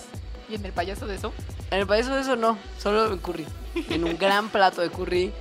[0.48, 1.32] ¿Y en el payaso de eso?
[1.70, 3.46] En el país de eso no, solo en curry.
[3.90, 5.32] En un gran plato de curry,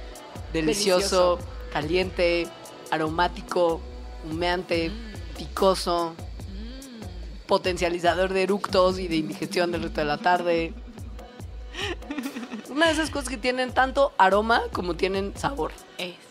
[0.53, 1.39] delicioso, Delicioso.
[1.71, 2.47] caliente,
[2.91, 3.81] aromático,
[4.29, 4.91] humeante,
[5.37, 6.15] picoso,
[7.47, 10.73] potencializador de eructos y de indigestión del resto de la tarde.
[12.69, 15.71] Una de esas cosas que tienen tanto aroma como tienen sabor.
[15.97, 16.22] Exacto.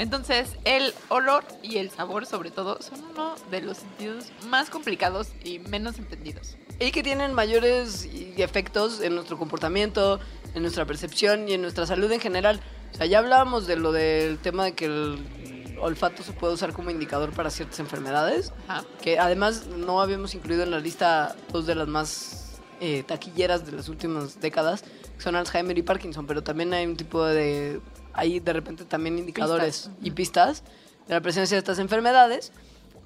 [0.00, 5.28] Entonces, el olor y el sabor, sobre todo, son uno de los sentidos más complicados
[5.44, 6.56] y menos entendidos.
[6.78, 8.08] Y que tienen mayores
[8.38, 10.18] efectos en nuestro comportamiento,
[10.54, 12.62] en nuestra percepción y en nuestra salud en general.
[12.94, 16.72] O sea, ya hablábamos de lo del tema de que el olfato se puede usar
[16.72, 18.84] como indicador para ciertas enfermedades, Ajá.
[19.02, 23.72] que además no habíamos incluido en la lista dos de las más eh, taquilleras de
[23.72, 27.82] las últimas décadas, que son Alzheimer y Parkinson, pero también hay un tipo de...
[28.12, 29.92] Hay de repente también indicadores Pistas.
[30.02, 30.62] y pistas
[31.08, 32.52] de la presencia de estas enfermedades.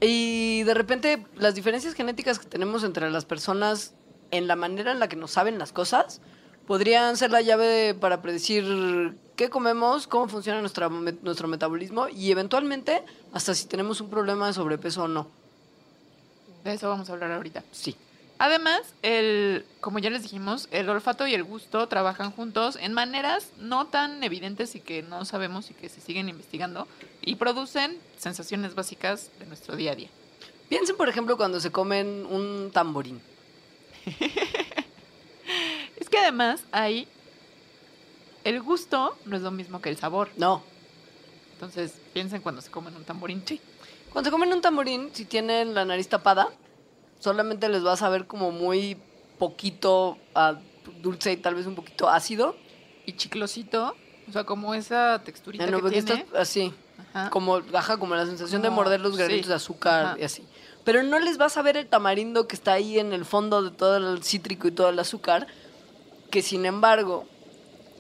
[0.01, 3.95] Y de repente las diferencias genéticas que tenemos entre las personas
[4.31, 6.21] en la manera en la que nos saben las cosas
[6.67, 13.03] podrían ser la llave para predecir qué comemos, cómo funciona nuestra, nuestro metabolismo y eventualmente
[13.33, 15.29] hasta si tenemos un problema de sobrepeso o no.
[16.65, 17.63] De eso vamos a hablar ahorita.
[17.73, 17.95] Sí.
[18.39, 23.51] Además, el, como ya les dijimos, el olfato y el gusto trabajan juntos en maneras
[23.59, 26.89] no tan evidentes y que no sabemos y que se siguen investigando
[27.23, 30.09] y producen sensaciones básicas de nuestro día a día.
[30.69, 33.21] Piensen, por ejemplo, cuando se comen un tamborín.
[35.97, 37.07] Es que además hay
[38.45, 40.31] el gusto no es lo mismo que el sabor.
[40.37, 40.63] No.
[41.55, 43.43] Entonces, piensen cuando se comen un tamborín.
[43.47, 43.61] Sí.
[44.13, 46.49] Cuando se comen un tamborín, si tienen la nariz tapada,
[47.25, 48.99] solamente les va a saber como muy
[49.39, 50.59] poquito ah,
[51.01, 52.55] dulce y tal vez un poquito ácido.
[53.07, 53.97] Y chiclosito,
[54.29, 56.27] o sea, como esa texturita no, que tiene.
[56.37, 56.73] así.
[57.13, 57.31] Ajá.
[57.31, 59.49] como baja como la sensación de Como- morder los granitos sí.
[59.49, 60.17] de azúcar Ajá.
[60.21, 60.47] y así.
[60.85, 63.71] Pero no les vas a ver el tamarindo que está ahí en el fondo de
[63.71, 65.47] todo el cítrico y todo el azúcar,
[66.31, 67.27] que sin embargo,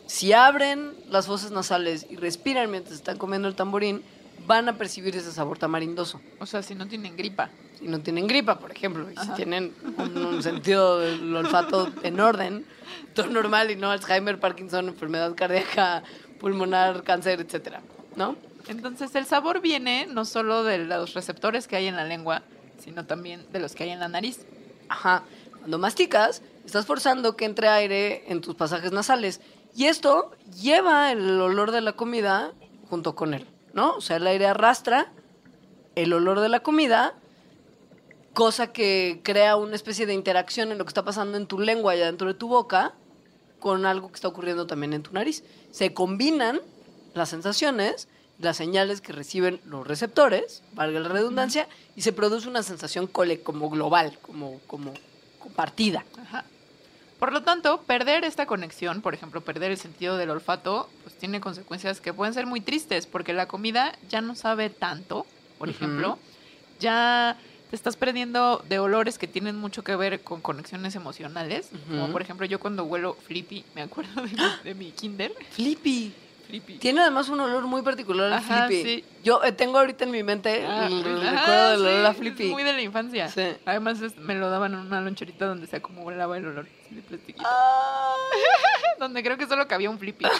[0.07, 4.05] si abren las fosas nasales y respiran mientras están comiendo el tamborín,
[4.47, 6.21] van a percibir ese sabor tamarindoso.
[6.39, 7.51] O sea, si no tienen gripa.
[7.79, 12.21] Si no tienen gripa, por ejemplo, y si tienen un, un sentido del olfato en
[12.21, 12.67] orden,
[13.15, 16.03] todo normal y no Alzheimer, Parkinson, enfermedad cardíaca,
[16.39, 17.83] pulmonar, cáncer, etcétera,
[18.17, 18.37] ¿no?
[18.69, 22.43] Entonces, el sabor viene no solo de los receptores que hay en la lengua,
[22.79, 24.47] sino también de los que hay en la nariz.
[24.89, 25.25] Ajá.
[25.59, 29.41] Cuando masticas, estás forzando que entre aire en tus pasajes nasales.
[29.75, 32.53] Y esto lleva el olor de la comida
[32.89, 33.97] junto con él, ¿no?
[33.97, 35.13] O sea, el aire arrastra
[35.95, 37.15] el olor de la comida,
[38.33, 41.95] cosa que crea una especie de interacción en lo que está pasando en tu lengua
[41.95, 42.95] y adentro de tu boca
[43.61, 45.45] con algo que está ocurriendo también en tu nariz.
[45.71, 46.61] Se combinan
[47.15, 48.09] las sensaciones,
[48.39, 53.43] las señales que reciben los receptores, valga la redundancia, y se produce una sensación cole
[53.43, 54.93] como global, como, como
[55.39, 56.05] compartida.
[56.21, 56.45] Ajá.
[57.25, 61.41] Por lo tanto, perder esta conexión, por ejemplo, perder el sentido del olfato, pues tiene
[61.41, 65.25] consecuencias que pueden ser muy tristes, porque la comida ya no sabe tanto,
[65.57, 66.19] por ejemplo,
[66.81, 67.39] ya
[67.71, 72.21] te estás perdiendo de olores que tienen mucho que ver con conexiones emocionales, como por
[72.21, 76.13] ejemplo yo cuando huelo Flippy, me acuerdo de mi, de mi kinder, Flippy.
[76.47, 76.79] Flippy.
[76.79, 78.83] Tiene además un olor muy particular al Ajá, Flippy.
[79.01, 79.05] sí.
[79.23, 82.13] Yo eh, tengo ahorita en mi mente Ah, el, el ajá, recuerdo del olor a
[82.13, 82.45] sí, Flippy.
[82.47, 83.29] es Muy de la infancia.
[83.29, 83.43] Sí.
[83.65, 87.03] Además es- me lo daban en una loncherita donde se acumulaba el olor así de
[87.03, 87.47] plastiquito.
[87.49, 88.15] Ah.
[88.99, 90.25] Donde creo que solo cabía un Flippy.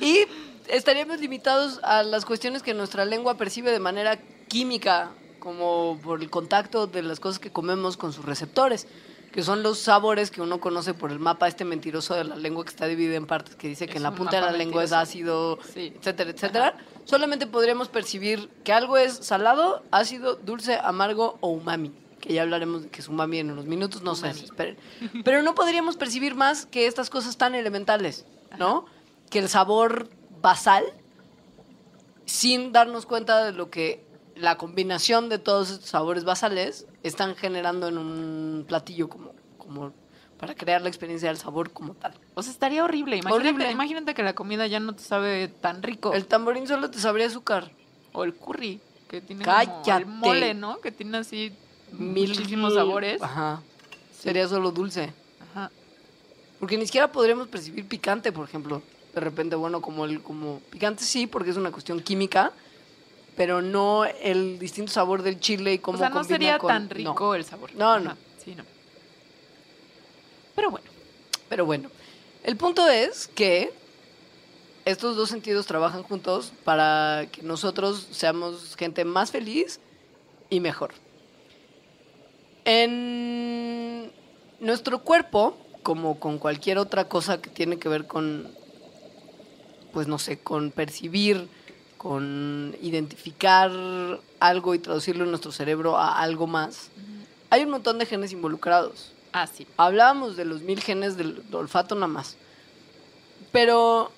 [0.00, 0.26] Y
[0.68, 6.30] estaríamos limitados a las cuestiones que nuestra lengua percibe de manera química, como por el
[6.30, 8.86] contacto de las cosas que comemos con sus receptores,
[9.32, 12.64] que son los sabores que uno conoce por el mapa este mentiroso de la lengua
[12.64, 14.52] que está dividido en partes, que dice que Es en la un punta de la
[14.52, 15.92] lengua es ácido, Sí.
[15.96, 16.76] etcétera, etcétera.
[17.04, 21.92] Solamente podríamos percibir que algo es salado, ácido, dulce, amargo o umami.
[22.20, 24.76] Que ya hablaremos de que es umami en unos minutos, no sé, esperen.
[25.24, 28.26] Pero no podríamos percibir más que estas cosas tan elementales,
[28.58, 28.86] ¿no?
[29.30, 30.08] Que el sabor
[30.42, 30.84] basal,
[32.26, 34.04] sin darnos cuenta de lo que
[34.38, 39.92] la combinación de todos estos sabores basales están generando en un platillo como, como
[40.38, 42.14] para crear la experiencia del sabor como tal.
[42.34, 43.16] O sea, estaría horrible.
[43.16, 43.70] Imagínate, Horrible.
[43.72, 46.12] imagínate que la comida ya no te sabe tan rico.
[46.12, 47.70] El tamborín solo te sabría azúcar.
[48.12, 48.80] O el curry.
[49.08, 50.04] que tiene como el Cállate.
[50.04, 50.80] mole, ¿no?
[50.80, 51.52] Que tiene así
[51.92, 53.20] Mil- muchísimos sabores.
[53.22, 53.62] Ajá.
[54.18, 55.12] Sería solo dulce.
[55.50, 55.70] Ajá.
[56.60, 58.82] Porque ni siquiera podríamos percibir picante, por ejemplo.
[59.14, 62.52] De repente, bueno, como el como picante sí, porque es una cuestión química,
[63.38, 66.68] pero no el distinto sabor del chile y cómo O sea, no combina sería con-
[66.68, 66.94] tan no.
[66.94, 67.70] rico el sabor.
[67.74, 68.10] No, no.
[68.10, 68.64] Ajá, Sí, no.
[70.56, 70.86] Pero bueno.
[71.48, 71.88] Pero bueno,
[72.42, 73.72] el punto es que
[74.84, 79.78] estos dos sentidos trabajan juntos para que nosotros seamos gente más feliz
[80.50, 80.90] y mejor.
[82.64, 84.10] En
[84.60, 88.50] nuestro cuerpo, como con cualquier otra cosa que tiene que ver con,
[89.92, 91.48] pues no sé, con percibir,
[91.98, 93.70] con identificar
[94.40, 96.90] algo y traducirlo en nuestro cerebro a algo más,
[97.50, 99.12] hay un montón de genes involucrados.
[99.32, 99.66] Ah, sí.
[99.76, 102.36] Hablábamos de los mil genes del olfato nada más.
[103.52, 104.10] Pero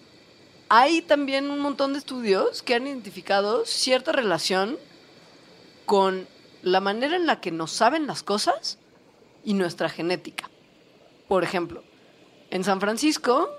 [0.69, 4.79] hay también un montón de estudios que han identificado cierta relación
[5.87, 6.29] con
[6.63, 8.79] la manera en la que nos saben las cosas
[9.45, 10.51] y nuestra genética.
[11.29, 11.83] Por ejemplo,
[12.51, 13.51] en San Francisco,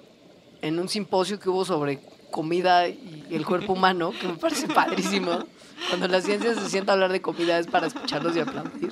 [0.62, 2.02] en un simposio que hubo sobre
[2.32, 5.46] comida y el cuerpo humano, que me parece padrísimo,
[5.90, 8.92] cuando la ciencia se sienta a hablar de comida es para escucharlos y aplaudir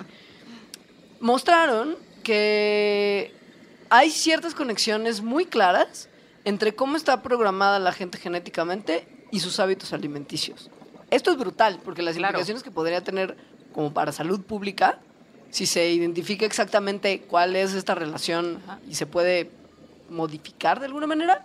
[1.20, 3.34] mostraron que
[3.90, 6.10] hay ciertas conexiones muy claras
[6.46, 10.70] entre cómo está programada la gente genéticamente y sus hábitos alimenticios.
[11.12, 12.32] Esto es brutal, porque las Claro.
[12.34, 13.36] implicaciones que podría tener
[13.74, 15.00] como para salud pública,
[15.50, 18.80] si se identifica exactamente cuál es esta relación Ajá.
[18.88, 19.50] y se puede
[20.10, 21.44] modificar de alguna manera,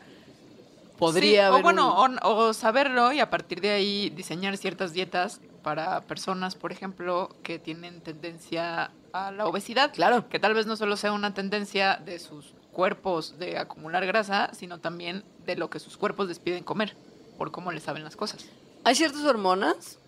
[0.98, 4.56] podría Sí, haber o bueno, un- o, o saberlo y a partir de ahí diseñar
[4.56, 9.92] ciertas dietas para personas, por ejemplo, que tienen tendencia a la obesidad.
[9.92, 10.28] Claro.
[10.28, 14.78] Que tal vez no solo sea una tendencia de sus cuerpos de acumular grasa, sino
[14.78, 16.94] también de lo que sus cuerpos les piden comer,
[17.38, 18.44] por cómo les saben las cosas.
[18.84, 19.98] Hay ciertas hormonas,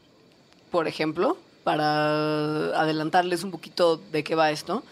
[0.71, 4.83] por ejemplo, para adelantarles un poquito de qué va esto,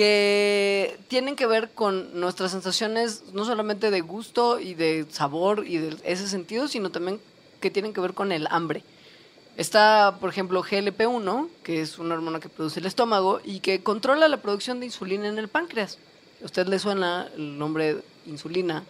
[0.00, 5.76] que tienen que ver con nuestras sensaciones no solamente de gusto y de sabor y
[5.76, 7.20] de ese sentido, sino también
[7.60, 8.82] que tienen que ver con el hambre.
[9.58, 14.26] Está, por ejemplo, GLP-1, que es una hormona que produce el estómago y que controla
[14.28, 15.98] la producción de insulina en el páncreas.
[16.40, 18.84] A usted le suena el nombre insulina,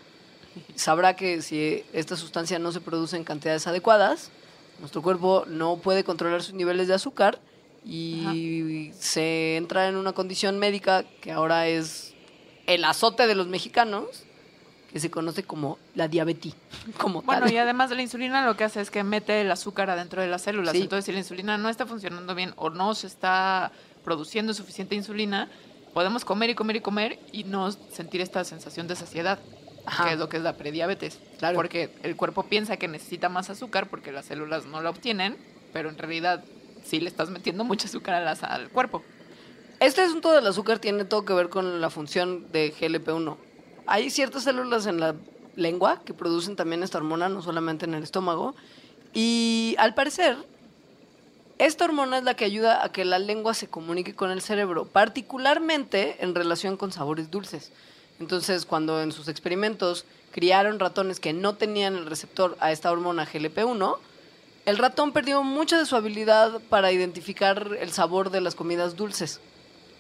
[0.77, 4.31] sabrá que si esta sustancia no se produce en cantidades adecuadas,
[4.79, 7.41] nuestro cuerpo no puede controlar sus niveles de azúcar
[7.85, 12.15] y se entra en una condición médica que ahora es
[12.67, 14.25] el azote de los mexicanos,
[14.93, 16.55] que se conoce como la diabetes.
[16.99, 17.53] Como Bueno, tal.
[17.53, 20.27] y además de la insulina lo que hace es que mete el azúcar adentro de
[20.29, 20.73] las células.
[20.75, 20.83] Sí.
[20.83, 23.71] Entonces, si la insulina no está funcionando bien o no se está
[24.03, 25.49] produciendo suficiente insulina,
[25.95, 29.39] podemos comer y comer y comer y no sentir esta sensación de saciedad,
[29.87, 30.07] Ajá.
[30.07, 31.21] que es lo que es la prediabetes.
[31.39, 31.55] Claro.
[31.55, 35.37] Porque el cuerpo piensa que necesita más azúcar porque las células no la obtienen,
[35.73, 36.43] pero en realidad
[36.91, 39.03] sí le estás metiendo mucho azúcar a las- al cuerpo.
[39.79, 43.37] Este asunto del azúcar tiene todo que ver con la función de GLP-1.
[43.87, 45.15] Hay ciertas células en la
[45.57, 48.55] lengua que producen también esta hormona, no solamente en el estómago.
[49.15, 50.37] Y al parecer,
[51.59, 54.85] esta hormona es la que ayuda a que la lengua se comunique con el cerebro,
[54.87, 57.73] particularmente en relación con sabores dulces.
[58.19, 63.27] Entonces, cuando en sus experimentos criaron ratones que no tenían el receptor a esta hormona
[63.27, 63.97] GLP-1,
[64.67, 69.41] el ratón perdió mucha de su habilidad para identificar el sabor de las comidas dulces.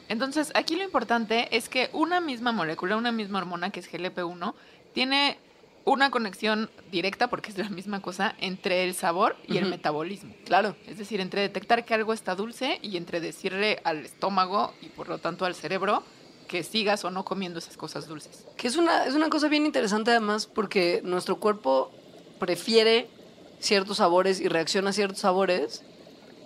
[0.09, 4.55] Entonces, aquí lo importante es que una misma molécula, una misma hormona que es GLP-1,
[4.92, 5.38] tiene
[5.85, 10.35] una conexión directa, porque es la misma cosa, entre el sabor y el metabolismo.
[10.44, 10.77] Claro.
[10.87, 15.09] Es decir, entre detectar que algo está dulce y entre decirle al estómago y por
[15.09, 16.03] lo tanto al cerebro
[16.49, 18.44] que sigas o no comiendo esas cosas dulces.
[18.57, 21.92] Que es una, es una cosa bien interesante además porque nuestro cuerpo
[22.40, 23.09] prefiere
[23.61, 25.83] ciertos sabores y reacciona a ciertos sabores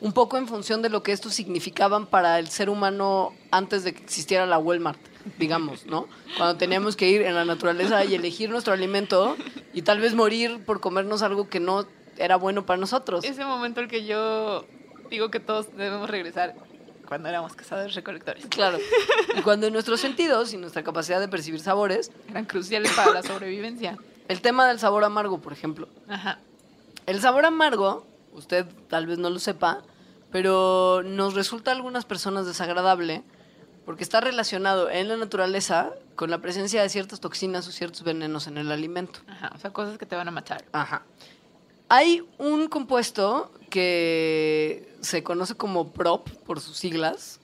[0.01, 3.95] un poco en función de lo que estos significaban para el ser humano antes de
[3.95, 4.99] que existiera la Walmart,
[5.39, 6.09] digamos, ¿no?
[6.37, 9.37] Cuando teníamos que ir en la naturaleza y elegir nuestro alimento
[9.73, 11.87] y tal vez morir por comernos algo que no
[12.19, 13.25] era bueno para nosotros.
[13.25, 14.67] Ese momento el que yo
[15.09, 16.55] digo que todos debemos regresar
[17.09, 18.47] cuando éramos cazadores recolectores.
[18.47, 18.79] Claro.
[19.37, 23.97] Y cuando nuestros sentidos y nuestra capacidad de percibir sabores, Eran cruciales para la sobrevivencia.
[24.29, 26.39] el tema del sabor amargo, por ejemplo, Ajá.
[27.07, 29.83] El sabor amargo, usted tal vez no lo sepa,
[30.33, 33.23] pero nos resulta a algunas personas desagradable
[33.85, 38.47] porque está relacionado en la naturaleza con la presencia de ciertas toxinas o ciertos venenos
[38.47, 39.21] en el alimento.
[39.27, 39.53] Ajá.
[39.55, 40.65] O sea, cosas que te van a matar.
[40.73, 41.03] Ajá.
[41.89, 47.41] Hay un compuesto que se conoce como PROP por sus siglas,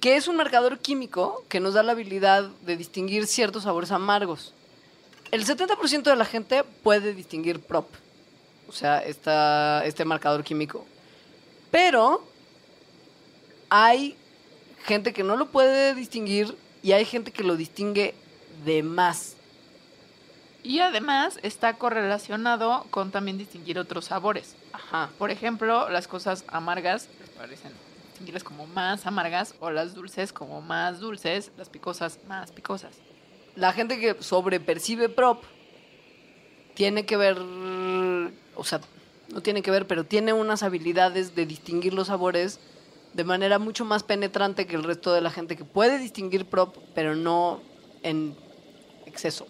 [0.00, 4.54] que es un marcador químico que nos da la habilidad de distinguir ciertos sabores amargos.
[5.30, 7.86] El 70% de la gente puede distinguir PROP,
[8.70, 10.86] o sea, esta, este marcador químico.
[11.72, 12.24] Pero
[13.68, 14.16] hay
[14.84, 18.14] gente que no lo puede distinguir y hay gente que lo distingue
[18.64, 19.34] de más.
[20.62, 24.54] Y además está correlacionado con también distinguir otros sabores.
[24.72, 25.10] Ajá.
[25.18, 27.72] Por ejemplo, las cosas amargas les parecen
[28.06, 32.92] distinguirlas como más amargas o las dulces como más dulces, las picosas más picosas.
[33.56, 35.42] La gente que sobrepercibe prop
[36.74, 37.36] tiene que ver,
[38.60, 38.80] o sea,
[39.28, 42.60] no tiene que ver, pero tiene unas habilidades de distinguir los sabores
[43.14, 46.76] de manera mucho más penetrante que el resto de la gente que puede distinguir prop,
[46.94, 47.60] pero no
[48.02, 48.36] en
[49.06, 49.46] exceso.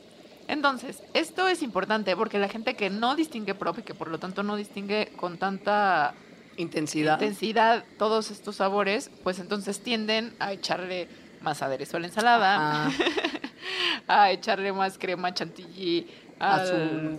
[0.49, 4.19] Entonces, esto es importante porque la gente que no distingue prop y que por lo
[4.19, 6.15] tanto no distingue con tanta
[6.57, 7.15] Intensidad.
[7.15, 11.09] intensidad todos estos sabores, pues entonces tienden a echarle
[11.41, 12.91] más aderezo a la ensalada,
[14.09, 16.07] a echarle más crema chantilly
[16.39, 17.19] A su al-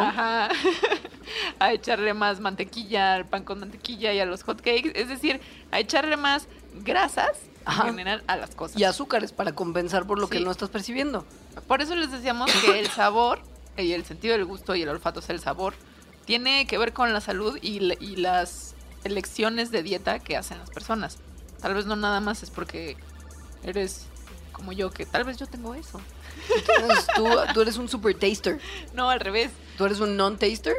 [0.00, 0.48] ajá.
[1.58, 5.40] a echarle más mantequilla al pan con mantequilla y a los hot cakes, es decir,
[5.70, 6.46] a echarle más
[6.82, 7.30] grasas
[7.64, 7.82] Ajá.
[7.82, 8.78] en general a las cosas.
[8.80, 11.24] y azúcares para compensar por lo que no estás percibiendo.
[11.66, 13.40] Por eso les decíamos que el sabor
[13.76, 15.74] y el sentido del gusto y el olfato, sea, el sabor,
[16.24, 18.74] tiene que ver con la salud y, la- y las
[19.04, 21.18] elecciones de dieta que hacen las personas.
[21.60, 22.96] Tal vez no nada más es porque
[23.64, 24.06] eres
[24.52, 26.00] como yo, que tal vez yo tengo eso.
[26.78, 27.24] Entonces, tú,
[27.54, 28.58] tú eres un super taster.
[28.94, 29.50] No, al revés.
[29.76, 30.74] ¿Tú eres un non-taster?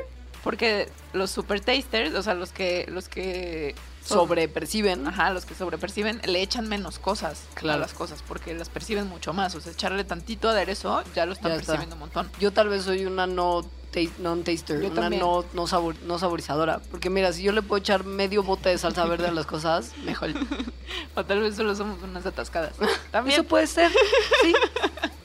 [0.48, 3.76] Porque los super tasters, o sea, los que, los que
[4.06, 5.06] Sobreperciben.
[5.06, 7.80] Ajá, los que sobreperciben le echan menos cosas Claro.
[7.80, 9.54] a las cosas porque las perciben mucho más.
[9.56, 11.74] O sea, echarle tantito aderezo ya lo están Ya está.
[11.74, 12.32] percibiendo un montón.
[12.40, 15.22] Yo tal vez soy una no ta- non-taster, una también.
[15.22, 16.80] no, no, sabor, no saborizadora.
[16.90, 19.92] Porque mira, si yo le puedo echar medio bote de salsa verde a las cosas,
[20.06, 20.30] mejor.
[21.16, 22.72] O tal vez solo somos unas atascadas.
[23.12, 23.42] También.
[23.42, 23.92] Eso puede ser,
[24.42, 24.54] sí.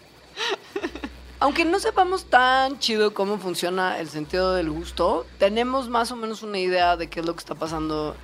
[1.43, 6.45] Aunque no sepamos tan chido cómo funciona el sentido del gusto, tenemos más o menos
[6.45, 8.15] una idea de qué es lo que está pasando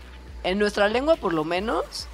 [0.44, 2.06] en nuestra lengua, por lo menos,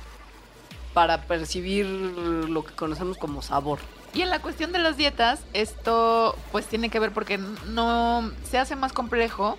[0.95, 3.81] para percibir lo que conocemos como sabor.
[4.15, 8.57] Y en la cuestión de las dietas, esto pues tiene que ver porque no se
[8.57, 9.59] hace más complejo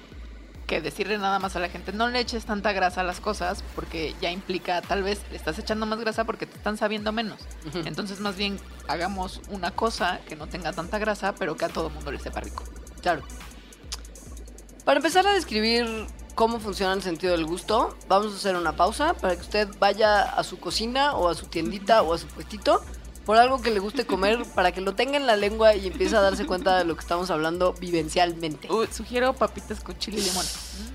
[0.66, 3.64] que decirle nada más a la gente, no le eches tanta grasa a las cosas,
[3.76, 7.40] porque ya implica, tal vez le estás echando más grasa porque te están sabiendo menos.
[7.86, 11.90] Entonces más bien hagamos una cosa que no tenga tanta grasa, pero que a todo
[11.90, 12.64] mundo le sepa rico.
[13.02, 13.24] Claro.
[14.84, 19.14] Para empezar a describir cómo funciona el sentido del gusto, vamos a hacer una pausa
[19.14, 22.84] para que usted vaya a su cocina o a su tiendita o a su puestito
[23.26, 26.16] por algo que le guste comer para que lo tenga en la lengua y empiece
[26.16, 28.72] a darse cuenta de lo que estamos hablando vivencialmente.
[28.72, 30.46] Uh, sugiero papitas con chile y limón.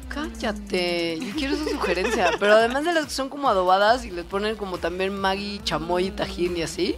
[0.09, 2.31] Cállate, yo quiero esa sugerencia.
[2.39, 6.07] Pero además de las que son como adobadas y les ponen como también Maggi, chamoy
[6.07, 6.97] y tajín y así,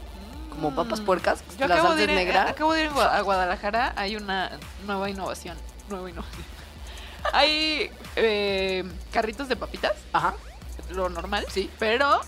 [0.50, 2.48] como papas puercas, Yo la acabo de, ir, negra.
[2.48, 5.56] acabo de ir a Guadalajara, hay una nueva innovación.
[5.88, 6.44] Nueva innovación.
[7.32, 10.34] Hay eh, carritos de papitas, Ajá.
[10.90, 11.70] lo normal, Sí.
[11.78, 12.20] pero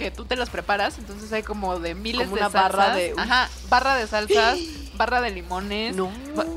[0.00, 2.96] que tú te las preparas, entonces hay como de miles Como de una barra salsas.
[2.96, 4.58] de- Ajá, barra de salsas,
[4.96, 5.94] barra de limones.
[5.94, 6.10] No.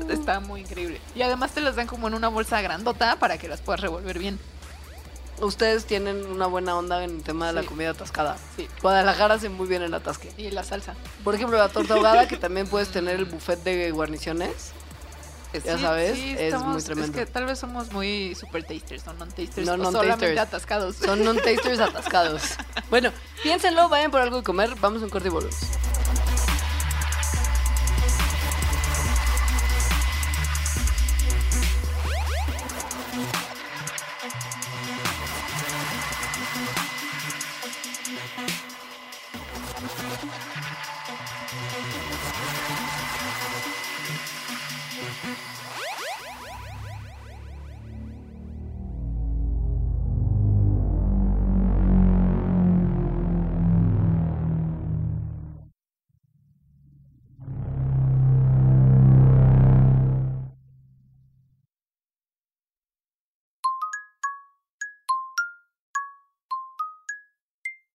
[0.08, 1.00] Está muy increíble.
[1.14, 4.18] Y además te las dan como en una bolsa grandota para que las puedas revolver
[4.18, 4.40] bien.
[5.40, 8.36] Ustedes tienen una buena onda en el tema de la comida atascada.
[8.56, 8.68] Sí.
[8.80, 10.32] Guadalajara hace muy bien el atasque.
[10.36, 10.94] Y la salsa.
[11.24, 14.72] Por ejemplo, la torta ahogada, que también puedes tener el buffet de guarniciones.
[15.62, 17.18] Ya sabes, es muy tremendo.
[17.18, 19.92] Es que tal vez somos muy super tasters o non-tasters No, non-tasters.
[19.92, 20.96] solamente atascados.
[20.96, 22.42] Son non-tasters atascados.
[22.90, 23.10] Bueno,
[23.42, 25.56] piénsenlo, vayan por algo de comer, vamos a un corte y volvemos.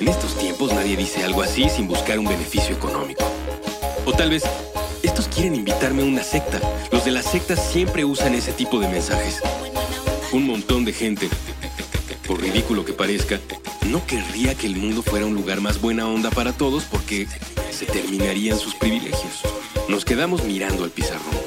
[0.00, 3.24] en estos tiempos nadie dice algo así sin buscar un beneficio económico.
[4.06, 4.42] O tal vez,
[5.02, 6.58] estos quieren invitarme a una secta.
[6.90, 9.40] Los de las sectas siempre usan ese tipo de mensajes.
[10.32, 11.28] Un montón de gente,
[12.26, 13.40] por ridículo que parezca,
[13.88, 17.28] no querría que el mundo fuera un lugar más buena onda para todos porque
[17.70, 19.42] se terminarían sus privilegios.
[19.88, 21.40] Nos quedamos mirando al pizarrón.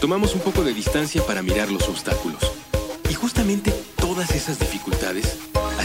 [0.00, 2.52] Tomamos un poco de distancia para mirar los obstáculos.
[3.10, 5.38] Y justamente todas esas dificultades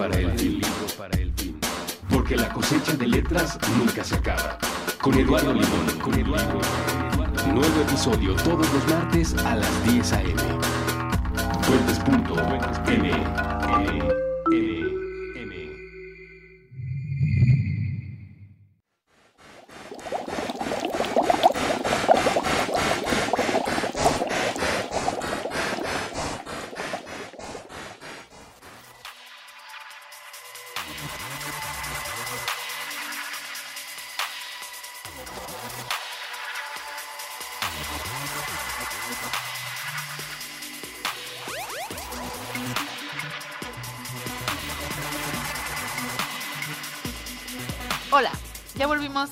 [0.00, 1.60] Para el fin.
[2.08, 4.56] Porque la cosecha de letras nunca se acaba.
[4.98, 5.98] Con Eduardo Limón.
[6.02, 6.58] Con Eduardo.
[7.52, 10.42] Nuevo episodio todos los martes a las 10 a.m.
[11.62, 13.10] Fuentes.m.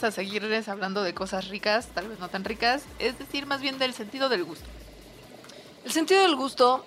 [0.04, 3.78] a seguirles hablando de cosas ricas, tal vez no tan ricas, es decir, más bien
[3.78, 4.66] del sentido del gusto.
[5.84, 6.84] El sentido del gusto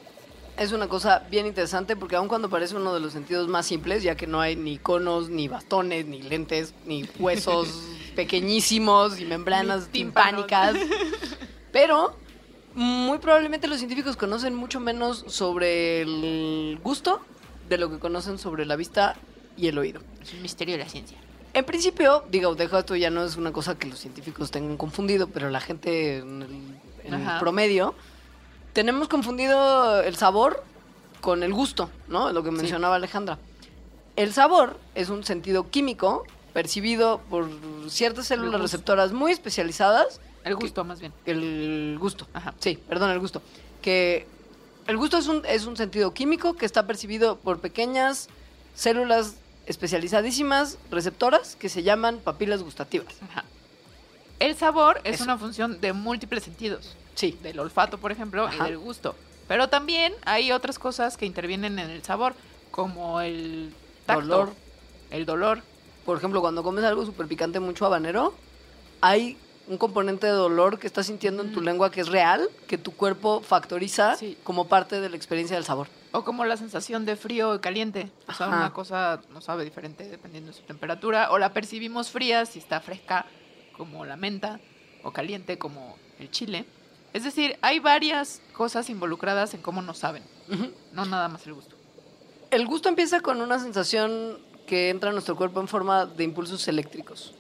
[0.58, 4.04] es una cosa bien interesante porque aun cuando parece uno de los sentidos más simples,
[4.04, 7.70] ya que no hay ni conos, ni bastones, ni lentes, ni huesos
[8.16, 10.76] pequeñísimos y membranas timpánicas,
[11.72, 12.16] pero
[12.76, 17.22] muy probablemente los científicos conocen mucho menos sobre el gusto
[17.70, 19.16] de lo que conocen sobre la vista
[19.58, 20.02] y el oído.
[20.22, 21.18] Es un misterio de la ciencia.
[21.54, 25.28] En principio, digo, dejo esto ya no es una cosa que los científicos tengan confundido,
[25.28, 27.40] pero la gente en el, en el Ajá.
[27.40, 27.94] promedio
[28.74, 30.64] tenemos confundido el sabor
[31.20, 32.32] con el gusto, ¿no?
[32.32, 32.56] Lo que Sí.
[32.56, 33.38] mencionaba Alejandra.
[34.16, 37.48] El sabor es un sentido químico percibido por
[37.90, 40.22] ciertas células receptoras muy especializadas.
[40.44, 41.14] El gusto, más bien.
[41.26, 42.28] El gusto.
[42.34, 42.54] Ajá.
[42.60, 43.42] Sí, perdón, el gusto.
[43.82, 44.26] Que
[44.88, 48.30] el gusto es un, es un sentido químico que está percibido por pequeñas
[48.74, 49.36] células
[49.72, 53.16] especializadísimas receptoras que se llaman papilas gustativas.
[53.30, 53.44] Ajá.
[54.40, 55.24] El sabor es Eso.
[55.26, 56.96] una función de múltiples sentidos.
[57.16, 57.38] Sí.
[57.44, 58.56] Del olfato, por ejemplo, Ajá.
[58.68, 59.16] y del gusto.
[59.48, 62.34] Pero también hay otras cosas que intervienen en el sabor,
[62.72, 63.74] como el
[64.06, 64.54] tacto, Dolor.
[65.10, 65.62] el dolor.
[66.06, 68.34] Por ejemplo, cuando comes algo súper picante, mucho habanero,
[69.02, 71.66] hay un componente de dolor que estás sintiendo en tu Mm.
[71.66, 74.38] lengua que es real, que tu cuerpo factoriza Sí.
[74.44, 75.88] como parte de la experiencia del sabor.
[76.14, 78.12] O como la sensación de frío y caliente.
[78.28, 78.58] O sea, Ajá.
[78.58, 81.32] una cosa nos sabe diferente dependiendo de su temperatura.
[81.32, 83.26] O la percibimos fría si está fresca,
[83.78, 84.60] como la menta,
[85.04, 86.66] o caliente, como el chile.
[87.14, 90.24] Es decir, hay varias cosas involucradas en cómo nos saben,
[90.94, 91.76] no nada más el gusto.
[92.52, 96.68] El gusto empieza con una sensación que entra a nuestro cuerpo en forma de impulsos
[96.70, 97.34] eléctricos.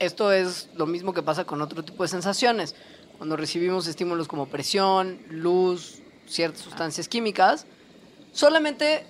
[0.00, 2.74] Esto es lo mismo que pasa con otro tipo de sensaciones.
[3.16, 7.66] Cuando recibimos estímulos como presión, luz, ciertas sustancias químicas,
[8.36, 9.06] solamente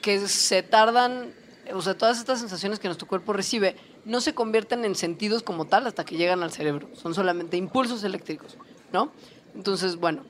[0.00, 1.34] que se tardan,
[1.72, 5.66] o sea, todas estas sensaciones que nuestro cuerpo recibe no se convierten en sentidos como
[5.66, 6.88] tal hasta que llegan al cerebro.
[6.94, 8.56] Son solamente impulsos eléctricos,
[8.92, 9.12] ¿no?
[9.54, 10.24] Entonces, bueno,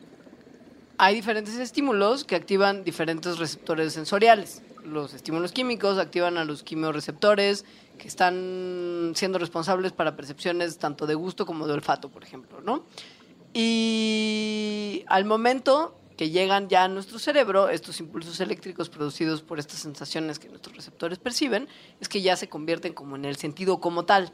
[0.98, 4.62] hay diferentes estímulos que activan diferentes receptores sensoriales.
[4.84, 7.64] los estímulos químicos, activan a los quimioreceptores
[7.98, 12.84] que están siendo responsables para percepciones tanto de gusto como de olfato, por ejemplo, ¿no?
[13.52, 19.80] Y al momento que llegan ya a nuestro cerebro, estos impulsos eléctricos producidos por estas
[19.80, 21.68] sensaciones que nuestros receptores perciben,
[22.00, 24.32] es que ya se convierten como en el sentido como tal,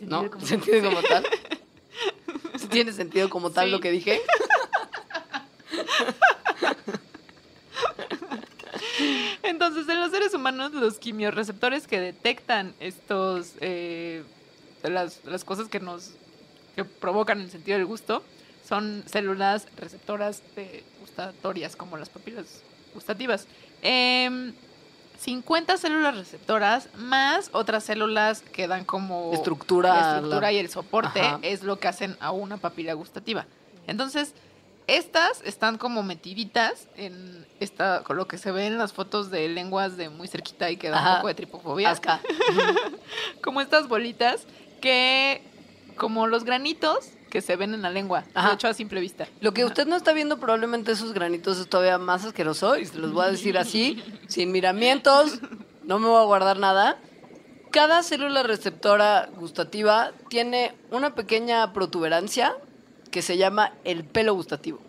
[0.00, 0.30] ¿no?
[0.30, 1.26] Como- Sentido como tal.
[2.58, 3.70] ¿Sí ¿Tiene sentido como tal Sí.
[3.70, 4.20] lo que dije?
[9.42, 14.22] Entonces, en los seres humanos, los quimiorreceptores que detectan estos, eh,
[14.82, 16.12] las, las cosas que nos
[16.74, 18.22] que provocan el sentido del gusto,
[18.66, 22.62] son células receptoras de gustatorias, como las papilas
[22.94, 23.46] gustativas.
[23.82, 24.52] Em,
[25.18, 30.58] 50 células receptoras más otras células que dan como Estructura la a la- estructura y
[30.58, 31.38] el soporte Ajá.
[31.42, 33.46] es lo que hacen a una papila gustativa.
[33.86, 34.34] Entonces,
[34.88, 39.48] estas están como metiditas en esta, con lo que se ve en las fotos de
[39.48, 41.10] lenguas de muy cerquita y que da Ajá.
[41.12, 41.90] un poco de tripofobia.
[43.42, 44.46] Como estas bolitas
[44.80, 45.42] que,
[45.96, 48.48] como los granitos que se ven en la lengua, Ajá.
[48.48, 49.28] de hecho a simple vista.
[49.40, 52.96] Lo que usted no está viendo probablemente esos granitos es todavía más asqueroso y se
[52.98, 55.38] los voy a decir así, sin miramientos,
[55.84, 56.96] no me voy a guardar nada.
[57.72, 62.56] Cada célula receptora gustativa tiene una pequeña protuberancia
[63.10, 64.80] que se llama el pelo gustativo.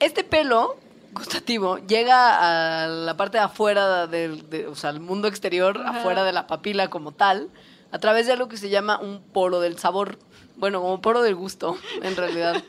[0.00, 0.76] Este pelo
[1.12, 5.98] gustativo llega a la parte de afuera del, de- o sea, al mundo exterior, Ajá.
[6.00, 7.50] afuera de la papila como tal,
[7.90, 10.18] a través de algo que se llama un poro del sabor.
[10.62, 12.62] Bueno, como poro del gusto, en realidad.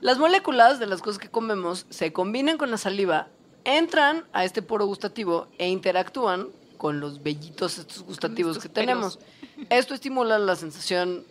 [0.00, 3.28] Las moléculas de las cosas que comemos se combinan con la saliva,
[3.64, 9.18] entran a este poro gustativo e interactúan con los vellitos estos gustativos estos que tenemos.
[9.68, 11.26] Esto estimula la sensación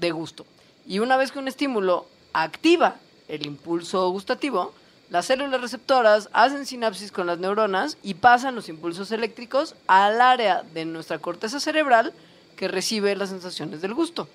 [0.00, 0.46] de gusto.
[0.86, 2.96] Y una vez que un estímulo activa
[3.28, 4.72] el impulso gustativo,
[5.10, 10.62] las células receptoras hacen sinapsis con las neuronas y pasan los impulsos eléctricos al área
[10.62, 12.14] de nuestra corteza cerebral
[12.56, 14.26] que recibe las sensaciones del gusto.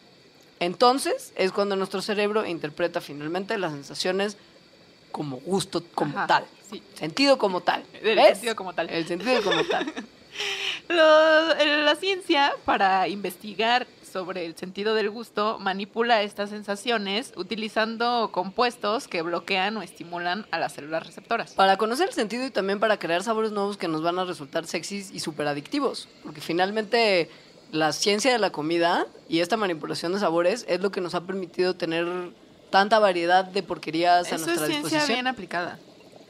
[0.59, 4.37] Entonces es cuando nuestro cerebro interpreta finalmente las sensaciones
[5.11, 6.83] como gusto como Ajá, tal, sí.
[6.95, 7.83] sentido como tal.
[8.01, 8.29] El ¿Ves?
[8.33, 8.89] sentido como tal.
[8.89, 9.91] El sentido como tal.
[10.89, 18.29] Lo- eh, la ciencia, para investigar sobre el sentido del gusto, manipula estas sensaciones utilizando
[18.31, 21.53] compuestos que bloquean o estimulan a las células receptoras.
[21.53, 24.65] Para conocer el sentido y también para crear sabores nuevos que nos van a resultar
[24.65, 26.07] sexys y súper adictivos.
[26.23, 27.29] Porque finalmente
[27.71, 31.25] la ciencia de la comida y esta manipulación de sabores es lo que nos ha
[31.25, 32.07] permitido tener
[32.69, 35.15] tanta variedad de porquerías a Eso es nuestra ciencia disposición.
[35.15, 35.79] bien aplicada.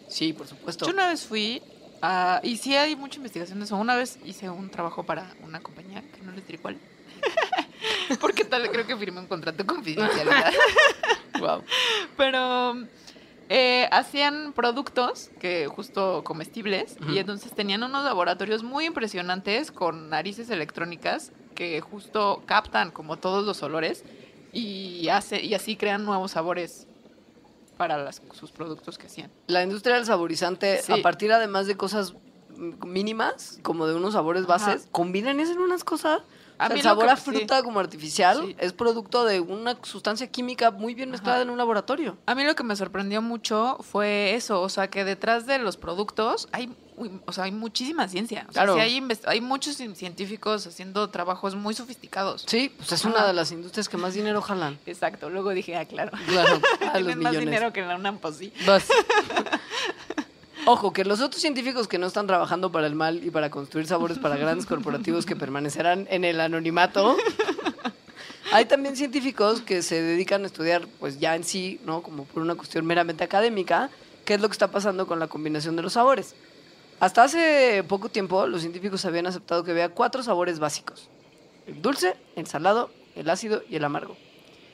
[0.08, 0.86] Sí, por supuesto.
[0.86, 1.62] Yo una vez fui
[2.02, 2.40] a...
[2.44, 3.76] Y sí hay mucha investigación de eso.
[3.76, 6.78] Una vez hice un trabajo para una compañía, que no les diré cuál.
[8.22, 10.54] Porque tal, creo que firmé un contrato de confidencialidad.
[11.40, 11.62] Wow.
[12.18, 12.74] Pero
[13.50, 20.50] eh, hacían productos que justo comestibles y entonces tenían unos laboratorios muy impresionantes con narices
[20.50, 24.04] electrónicas que justo captan como todos los olores
[24.54, 26.88] y hace y así crean nuevos sabores
[27.78, 29.32] para las- sus productos que hacían.
[29.48, 30.92] La industria del saborizante, Sí.
[30.92, 32.16] a partir además de cosas
[32.86, 34.54] mínimas, como de unos sabores Ajá.
[34.54, 36.22] bases, combinan y hacen unas cosas.
[36.60, 38.56] O sea, el sabor que- a fruta como artificial Sí.
[38.60, 41.44] es producto de una sustancia química muy bien mezclada Ajá.
[41.44, 42.18] en un laboratorio.
[42.26, 45.78] A mí lo que me sorprendió mucho fue eso, o sea, que detrás de los
[45.78, 46.74] productos hay,
[47.26, 48.46] o sea, hay muchísima ciencia.
[48.50, 48.74] O sea, Claro.
[48.76, 52.44] sí hay, hay muchos cien- científicos haciendo trabajos muy sofisticados.
[52.48, 53.14] Sí, pues es Ajá.
[53.16, 54.80] una de las industrias que más dinero jalan.
[54.88, 56.12] Exacto, luego dije, ah, claro.
[56.28, 58.52] Claro, a los Tienen más dinero que en la UNAM, pues sí.
[58.66, 58.88] Vas.
[60.70, 63.88] Ojo, que los otros científicos que no están trabajando para el mal y para construir
[63.88, 67.16] sabores para grandes corporativos que permanecerán en el anonimato.
[68.52, 72.02] Hay también científicos que se dedican a estudiar, pues ya en sí, ¿no?
[72.02, 73.90] Como por una cuestión meramente académica,
[74.26, 76.36] qué es lo que está pasando con la combinación de los sabores.
[77.00, 81.08] Hasta hace poco tiempo, los científicos habían aceptado que había cuatro sabores básicos:
[81.66, 84.18] el dulce, el salado, el ácido y el amargo.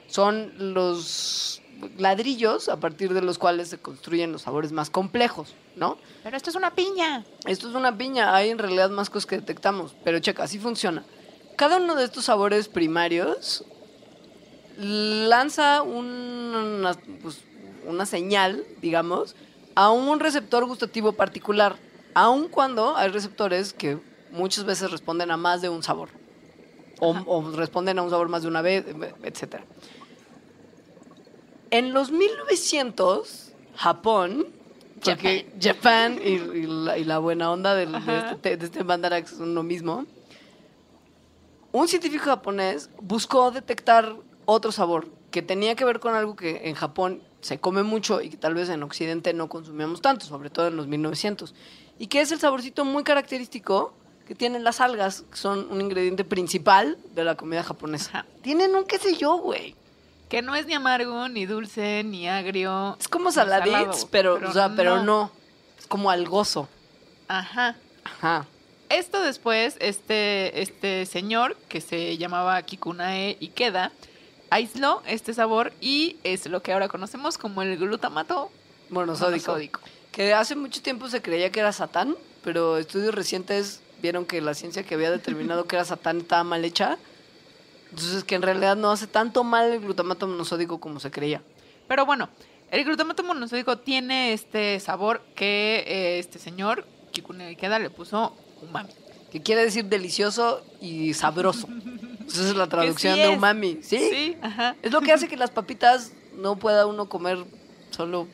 [0.07, 1.61] Son los
[1.97, 5.97] ladrillos a partir de los cuales se construyen los sabores más complejos, ¿no?
[6.23, 7.25] Pero esto es una piña.
[7.45, 11.03] Esto es una piña, hay en realidad más cosas que detectamos, pero checa, así funciona.
[11.55, 13.65] Cada uno de estos sabores primarios
[14.77, 17.41] lanza una, pues,
[17.85, 19.35] una señal, digamos,
[19.75, 21.75] a un receptor gustativo particular,
[22.13, 23.97] aun cuando hay receptores que
[24.31, 26.09] muchas veces responden a más de un sabor,
[26.99, 28.85] o, o responden a un sabor más de una vez,
[29.23, 29.61] etc.
[31.73, 34.45] En los 1900, Japón,
[35.03, 38.17] porque Japan y, y la, y la buena onda del- de, Ajá.
[38.31, 40.05] este, te- de este Mandarax son lo mismo,
[41.71, 44.15] un científico japonés buscó detectar
[44.45, 48.29] otro sabor que tenía que ver con algo que en Japón se come mucho y
[48.29, 51.55] que tal vez en Occidente no consumíamos tanto, sobre todo en los 1900.
[51.99, 53.93] y que es el saborcito muy característico
[54.27, 58.25] que tienen las algas, que son un ingrediente principal de la comida japonesa.
[58.43, 59.75] Tienen un qué sé yo, güey.
[60.33, 62.97] Que no es ni amargo, ni dulce, ni agrio.
[62.99, 65.31] Es como saladits, pero, o sea, pero no.
[65.77, 66.67] Es como algoso.
[67.27, 67.75] Ajá.
[68.03, 68.47] Ajá.
[68.89, 73.91] Esto después, este, este señor, que se llamaba Kikunae Ikeda,
[74.49, 78.49] aisló este sabor y es lo que ahora conocemos como el glutamato
[78.89, 79.51] Monosódico.
[79.51, 79.81] monosódico.
[80.11, 84.55] Que hace mucho tiempo se creía que era Satán, pero estudios recientes vieron que la
[84.55, 86.97] ciencia que había determinado que era Satán estaba mal hecha.
[87.93, 91.43] Entonces, que en realidad no hace tanto mal el glutamato monosódico como se creía.
[91.87, 92.27] Pero bueno,
[92.71, 98.89] el glutamato monosódico tiene este sabor que eh, este señor, Kikunae Ikeda, le puso umami.
[99.31, 101.67] Que quiere decir delicioso y sabroso.
[102.27, 103.77] Esa es la traducción sí de umami.
[103.83, 103.99] ¿Sí?
[104.09, 104.75] Sí, ajá.
[104.81, 107.45] Es lo que hace que las papitas no pueda uno comer
[107.91, 108.27] solo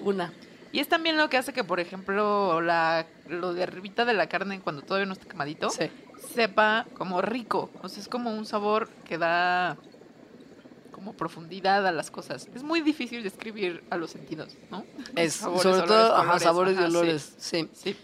[0.00, 0.32] una.
[0.72, 4.28] Y es también lo que hace que, por ejemplo, la, lo de arribita de la
[4.30, 5.90] carne cuando todavía no está quemadito, Sí.
[6.34, 7.70] Sepa como rico.
[7.82, 9.76] O sea, es como un sabor que da
[10.90, 12.48] como profundidad a las cosas.
[12.54, 14.84] Es muy difícil describir a los sentidos, ¿no?
[15.16, 17.34] Es, Sabores, sobre olores, todo, ajá, sabores y ajá, olores.
[17.38, 17.68] sí.
[17.72, 17.96] Sí.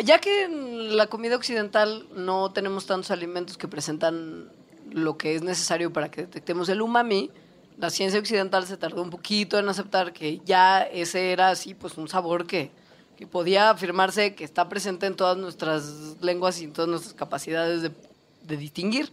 [0.00, 4.50] Ya que en la comida occidental no tenemos tantos alimentos que presentan
[4.90, 7.30] lo que es necesario para que detectemos el umami,
[7.78, 11.96] la ciencia occidental se tardó un poquito en aceptar que ya ese era así, pues
[11.96, 12.70] un sabor que,
[13.16, 17.82] que podía afirmarse que está presente en todas nuestras lenguas y en todas nuestras capacidades
[17.82, 17.90] de,
[18.42, 19.12] de distinguir.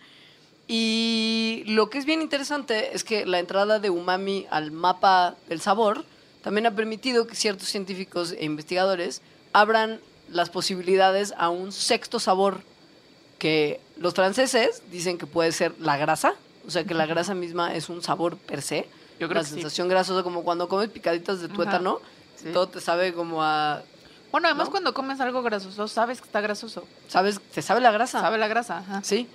[0.67, 5.59] Y lo que es bien interesante es que la entrada de umami al mapa del
[5.61, 6.05] sabor
[6.43, 9.21] también ha permitido que ciertos científicos e investigadores
[9.53, 9.99] abran
[10.29, 12.61] las posibilidades a un sexto sabor
[13.37, 16.35] que los franceses dicen que puede ser la grasa,
[16.65, 18.87] o sea que la grasa misma es un sabor per se.
[19.19, 19.55] Yo creo la que sí.
[19.55, 21.97] sensación grasosa, como cuando comes picaditas de Ajá.
[22.43, 22.49] Sí.
[22.51, 23.83] todo te sabe como a...
[24.31, 24.71] Bueno, además ¿No?
[24.71, 26.87] cuando comes algo grasoso, sabes que está grasoso.
[27.07, 27.39] ¿Sabes?
[27.53, 28.21] Te sabe la grasa.
[28.21, 29.01] Sabe la grasa, ajá.
[29.03, 29.27] Sí.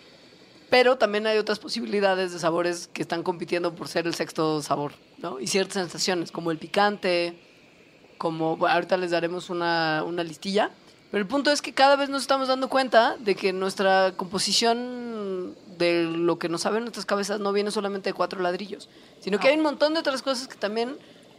[0.71, 4.93] Pero también hay otras posibilidades de sabores que están compitiendo por ser el sexto sabor,
[5.19, 5.39] ¿no?
[5.39, 7.39] Y ciertas sensaciones, como el picante,
[8.19, 8.57] como...
[8.57, 10.71] bueno, ahorita les daremos una, una listilla.
[11.11, 15.55] Pero el punto es que cada vez nos estamos dando cuenta de que nuestra composición
[15.79, 18.89] de lo que nos sabe en nuestras cabezas no viene solamente de cuatro ladrillos,
[19.21, 20.97] sino que hay un montón de otras cosas que también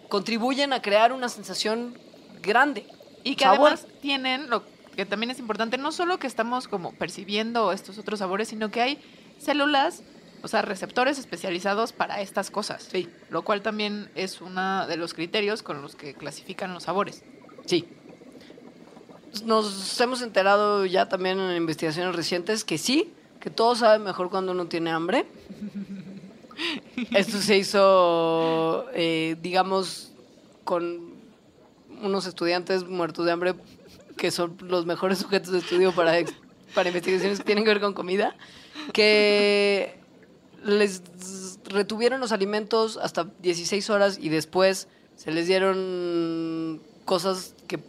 [0.10, 1.98] contribuyen a crear una sensación
[2.42, 2.86] grande.
[3.24, 3.74] Y que Sabor.
[3.74, 4.64] además tienen, lo
[4.96, 8.82] que también es importante, no solo que estamos como percibiendo estos otros sabores, sino que
[8.82, 9.00] hay
[9.38, 10.02] células,
[10.42, 12.88] o sea, receptores especializados para estas cosas.
[12.92, 13.10] Sí.
[13.30, 17.24] Lo cual también es uno de los criterios con los que clasifican los sabores.
[17.66, 17.88] Sí.
[19.44, 24.52] Nos hemos enterado ya también en investigaciones recientes que sí, que todo sabe mejor cuando
[24.54, 25.26] uno tiene hambre.
[27.14, 30.12] Esto se hizo, eh, digamos,
[30.64, 31.16] con
[32.02, 33.56] unos estudiantes muertos de hambre
[34.18, 36.14] que son los mejores sujetos de estudio para,
[36.74, 38.36] para investigaciones que tienen que ver con comida,
[38.94, 40.00] que
[40.64, 41.02] les
[41.66, 47.80] retuvieron los alimentos hasta 16 horas y después se les dieron cosas que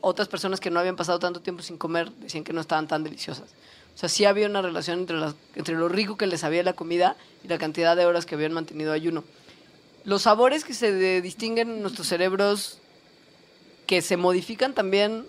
[0.00, 3.02] otras personas que no habían pasado tanto tiempo sin comer decían que no estaban tan
[3.02, 3.54] deliciosas.
[3.96, 6.74] O sea, sí había una relación entre, las- entre lo rico que les sabía la
[6.74, 9.24] comida y la cantidad de horas que habían mantenido ayuno.
[10.04, 12.78] Los sabores que se de- distinguen en nuestros cerebros,
[13.86, 15.24] que se modifican también,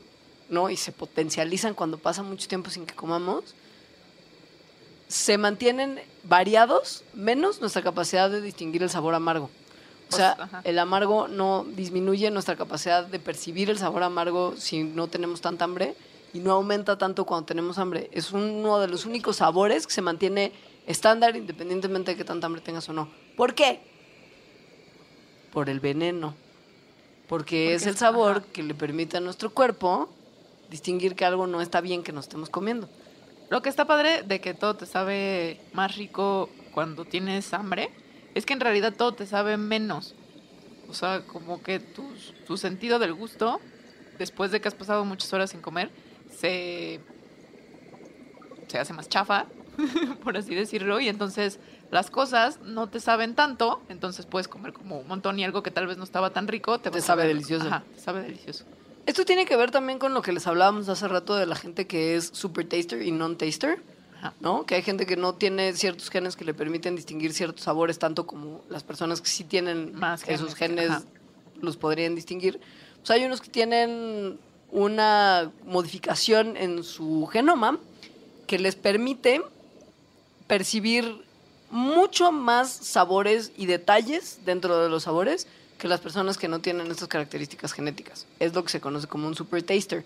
[0.49, 0.69] ¿no?
[0.69, 3.55] Y se potencializan cuando pasa mucho tiempo sin que comamos,
[5.07, 9.49] se mantienen variados, menos nuestra capacidad de distinguir el sabor amargo.
[10.11, 10.61] O sea, Pues, ajá.
[10.65, 15.63] el amargo no disminuye nuestra capacidad de percibir el sabor amargo si no tenemos tanta
[15.65, 15.95] hambre
[16.33, 18.09] y no aumenta tanto cuando tenemos hambre.
[18.11, 20.51] Es uno de los únicos sabores que se mantiene
[20.85, 23.09] estándar independientemente de que tanta hambre tengas o no.
[23.35, 23.81] ¿Por qué?
[25.51, 26.35] Por el veneno.
[27.27, 28.45] Porque, es el sabor ajá.
[28.53, 30.09] que le permite a nuestro cuerpo
[30.69, 32.89] distinguir que algo no está bien que nos estemos comiendo.
[33.49, 37.89] Lo que está padre de que todo te sabe más rico cuando tienes hambre
[38.35, 40.15] es que en realidad todo te sabe menos.
[40.89, 42.03] O sea, como que tu,
[42.45, 43.59] tu sentido del gusto,
[44.17, 45.91] después de que has pasado muchas horas sin comer,
[46.39, 46.99] se,
[48.67, 49.45] se hace más chafa,
[50.23, 51.59] por así decirlo, y entonces
[51.91, 55.71] las cosas no te saben tanto, entonces puedes comer como un montón y algo que
[55.71, 57.67] tal vez no estaba tan rico te, Te sabe delicioso.
[57.67, 58.65] Ajá, te sabe delicioso.
[59.05, 61.87] Esto tiene que ver también con lo que les hablábamos hace rato de la gente
[61.87, 63.81] que es super taster y non-taster,
[64.19, 64.33] Ajá.
[64.41, 64.65] ¿no?
[64.65, 68.27] Que hay gente que no tiene ciertos genes que le permiten distinguir ciertos sabores, tanto
[68.27, 71.05] como las personas que sí tienen Más esos genes, genes ajá.
[71.61, 72.59] los podrían distinguir.
[72.97, 74.39] Pues hay unos que tienen
[74.71, 77.79] una modificación en su genoma
[78.47, 79.41] que les permite
[80.47, 81.23] percibir
[81.69, 85.47] mucho más sabores y detalles dentro de los sabores
[85.77, 88.25] que las personas que no tienen estas características genéticas.
[88.39, 90.03] Es lo que se conoce como un super taster.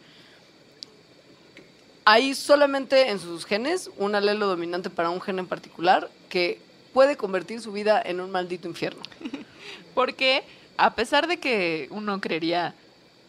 [2.04, 6.60] Hay solamente en sus genes un alelo dominante para un gen en particular que
[6.94, 9.02] puede convertir su vida en un maldito infierno.
[9.94, 10.44] Porque
[10.78, 12.76] a pesar de que uno creería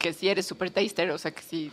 [0.03, 1.71] que si eres super taster, o sea que si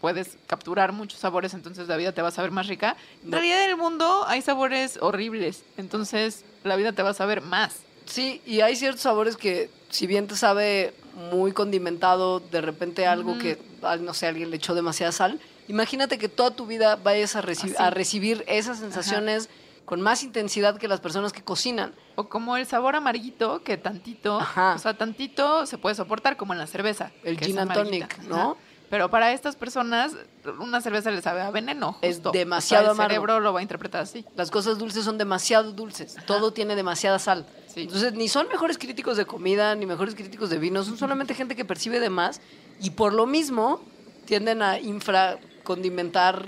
[0.00, 2.96] puedes capturar muchos sabores, entonces la vida te va a saber más rica.
[3.22, 3.36] En No.
[3.36, 7.76] realidad en el mundo hay sabores horribles, entonces la vida te va a saber más.
[8.06, 10.94] Sí, y hay ciertos sabores que, si bien te sabe
[11.30, 13.40] muy condimentado, de repente algo Ujú.
[13.40, 17.36] que, ah, no sé, alguien le echó demasiada sal, imagínate que toda tu vida vayas
[17.36, 17.74] a, reci- Así.
[17.78, 19.48] a recibir esas sensaciones
[19.86, 21.94] con más intensidad que las personas que cocinan.
[22.16, 24.74] O como el sabor amarguito, que tantito, Ajá.
[24.74, 27.12] o sea, tantito se puede soportar, como en la cerveza.
[27.24, 28.34] El gin and tonic, ¿no?
[28.36, 28.54] Ajá.
[28.90, 30.12] Pero para estas personas,
[30.60, 31.98] una cerveza les sabe a veneno.
[32.02, 33.10] Es demasiado O sea, amargo.
[33.10, 34.24] El cerebro lo va a interpretar así.
[34.36, 37.46] Las cosas dulces son demasiado dulces, todo tiene demasiada sal.
[37.66, 37.82] Sí.
[37.82, 41.56] Entonces, ni son mejores críticos de comida, ni mejores críticos de vino, son solamente gente
[41.56, 42.40] que percibe de más
[42.80, 43.80] y por lo mismo
[44.24, 46.44] tienden a infracondimentar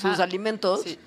[0.00, 0.98] sus alimentos Sí.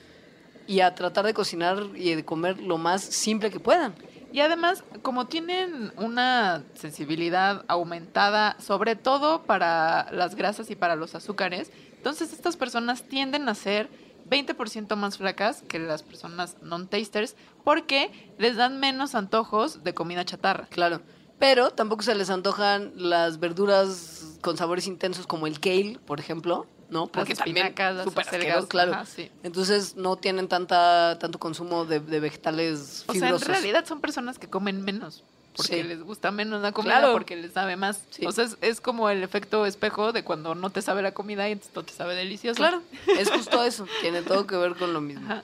[0.67, 3.93] Y a tratar de cocinar y de comer lo más simple que puedan.
[4.31, 11.13] Y además, como tienen una sensibilidad aumentada, sobre todo para las grasas y para los
[11.13, 13.89] azúcares, entonces estas personas tienden a ser
[14.29, 20.65] 20% más flacas que las personas non-tasters porque les dan menos antojos de comida chatarra.
[20.71, 21.01] Claro.
[21.37, 26.67] Pero tampoco se les antojan las verduras con sabores intensos como el kale, por ejemplo,
[26.93, 27.07] ¿no?
[27.07, 27.73] Porque también
[28.05, 28.93] súper asqueroso, claro.
[28.93, 29.29] ajá, sí.
[29.43, 33.47] Entonces no tienen tanta tanto consumo de, de vegetales O sea, en fibrosos.
[33.49, 35.23] realidad son personas que comen menos.
[35.55, 35.83] Porque Sí.
[35.83, 37.13] les gusta menos la comida, Claro.
[37.13, 38.01] porque les sabe más.
[38.09, 38.25] Sí.
[38.25, 41.47] O sea, es, es como el efecto espejo de cuando no te sabe la comida
[41.49, 42.55] y no te sabe delicioso.
[42.57, 42.81] Claro,
[43.19, 43.85] es justo eso.
[44.01, 45.25] Tiene todo que ver con lo mismo.
[45.31, 45.43] Ajá.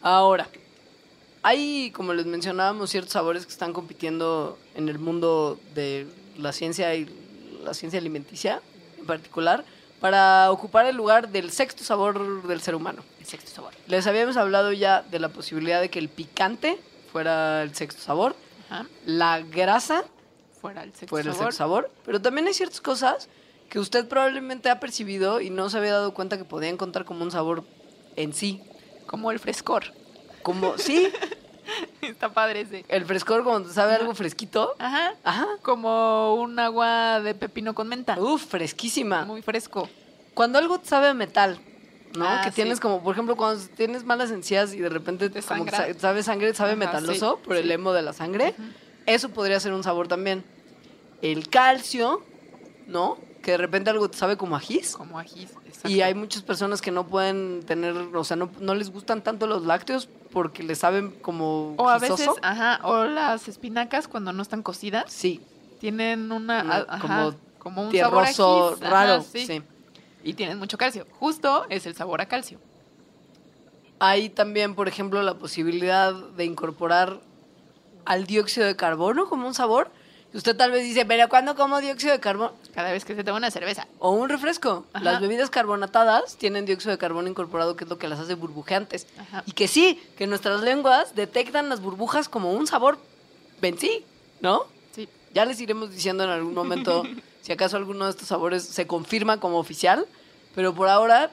[0.00, 0.48] Ahora,
[1.42, 6.06] hay, como les mencionábamos, ciertos sabores que están compitiendo en el mundo de
[6.38, 7.08] la ciencia y
[7.64, 8.60] la ciencia alimenticia
[8.98, 9.64] en particular
[10.02, 13.04] para ocupar el lugar del sexto sabor del ser humano.
[13.20, 13.72] El sexto sabor.
[13.86, 16.78] Les habíamos hablado ya de la posibilidad de que el picante
[17.12, 18.34] fuera el sexto sabor,
[18.68, 18.86] Ajá.
[19.06, 20.04] la grasa
[20.60, 21.52] Fuera el sexto fuera el sabor.
[21.52, 23.28] sexto sabor, pero también hay ciertas cosas
[23.68, 27.22] que usted probablemente ha percibido y no se había dado cuenta que podían contar como
[27.22, 27.62] un sabor
[28.16, 28.60] en sí.
[29.06, 29.84] Como el frescor.
[30.42, 31.10] Como, sí,
[32.02, 32.84] Está padre ese.
[32.88, 34.74] el frescor te sabe algo fresquito.
[34.78, 35.14] Ajá.
[35.24, 35.46] Ajá.
[35.62, 38.18] Como un agua de pepino con menta.
[38.18, 39.24] Uf, fresquísima.
[39.24, 39.88] Muy fresco.
[40.34, 41.58] Cuando algo te sabe a metal,
[42.16, 42.26] ¿no?
[42.26, 42.56] Ah, que sí.
[42.56, 46.22] tienes como, por ejemplo, cuando tienes malas encías y de repente Te como que sabe
[46.22, 48.54] sangre, sabe Ajá, metaloso sí, por el hemo de la sangre,
[49.06, 50.44] eso podría ser un sabor también.
[51.20, 52.24] El calcio,
[52.86, 53.18] ¿no?
[53.42, 54.94] Que de repente algo te sabe como ajís.
[54.96, 55.50] Como ajís.
[55.66, 55.88] exacto.
[55.88, 59.46] Y hay muchas personas que no pueden tener, o sea, no, no les gustan tanto
[59.48, 64.42] los lácteos porque les saben como O a veces, ajá, o las espinacas cuando no
[64.42, 65.40] están cocidas Sí,
[65.80, 69.22] tienen una, Una- ajá, como como, un sabor ajís, ajá, raro.
[69.22, 69.46] sí.
[69.46, 69.62] sí.
[70.24, 71.06] Y tienen mucho calcio.
[71.18, 72.58] Justo es el sabor a calcio.
[73.98, 77.20] Hay también, por ejemplo, la posibilidad de incorporar
[78.04, 79.90] al dióxido de carbono como un sabor.
[80.34, 82.52] Usted tal vez dice, pero ¿cuándo como dióxido de carbono?
[82.74, 83.86] Cada vez que se toma una cerveza.
[83.98, 84.86] O un refresco.
[84.92, 85.04] Ajá.
[85.04, 89.06] Las bebidas carbonatadas tienen dióxido de carbono incorporado, que es lo que las hace burbujeantes.
[89.18, 89.42] Ajá.
[89.46, 92.98] Y que sí, que nuestras lenguas detectan las burbujas como un sabor
[93.60, 94.04] en sí,
[94.40, 94.64] ¿no?
[94.94, 95.08] Sí.
[95.34, 97.02] Ya les iremos diciendo en algún momento
[97.42, 100.06] si acaso alguno de estos sabores se confirma como oficial,
[100.54, 101.30] pero por ahora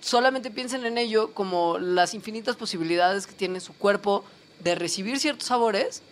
[0.00, 4.24] solamente piensen en ello como las infinitas posibilidades que tiene su cuerpo
[4.60, 6.02] de recibir ciertos sabores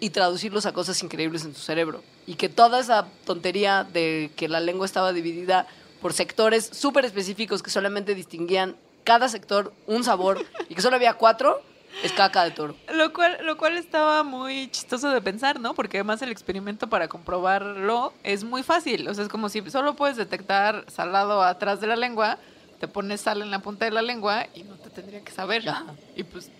[0.00, 2.02] y traducirlos a cosas increíbles en su cerebro.
[2.26, 5.66] Y que toda esa tontería de que la lengua estaba dividida
[6.00, 11.14] por sectores súper específicos que solamente distinguían cada sector un sabor y que solo había
[11.14, 11.62] cuatro,
[12.02, 12.76] es caca de toro.
[12.94, 15.74] Lo cual, lo cual estaba muy chistoso de pensar, ¿no?
[15.74, 19.06] Porque además el experimento para comprobarlo es muy fácil.
[19.08, 22.38] O sea, es como si solo puedes detectar salado atrás de la lengua,
[22.78, 25.68] te pones sal en la punta de la lengua y no te tendría que saber.
[25.68, 25.84] Ajá.
[26.16, 26.50] Y pues,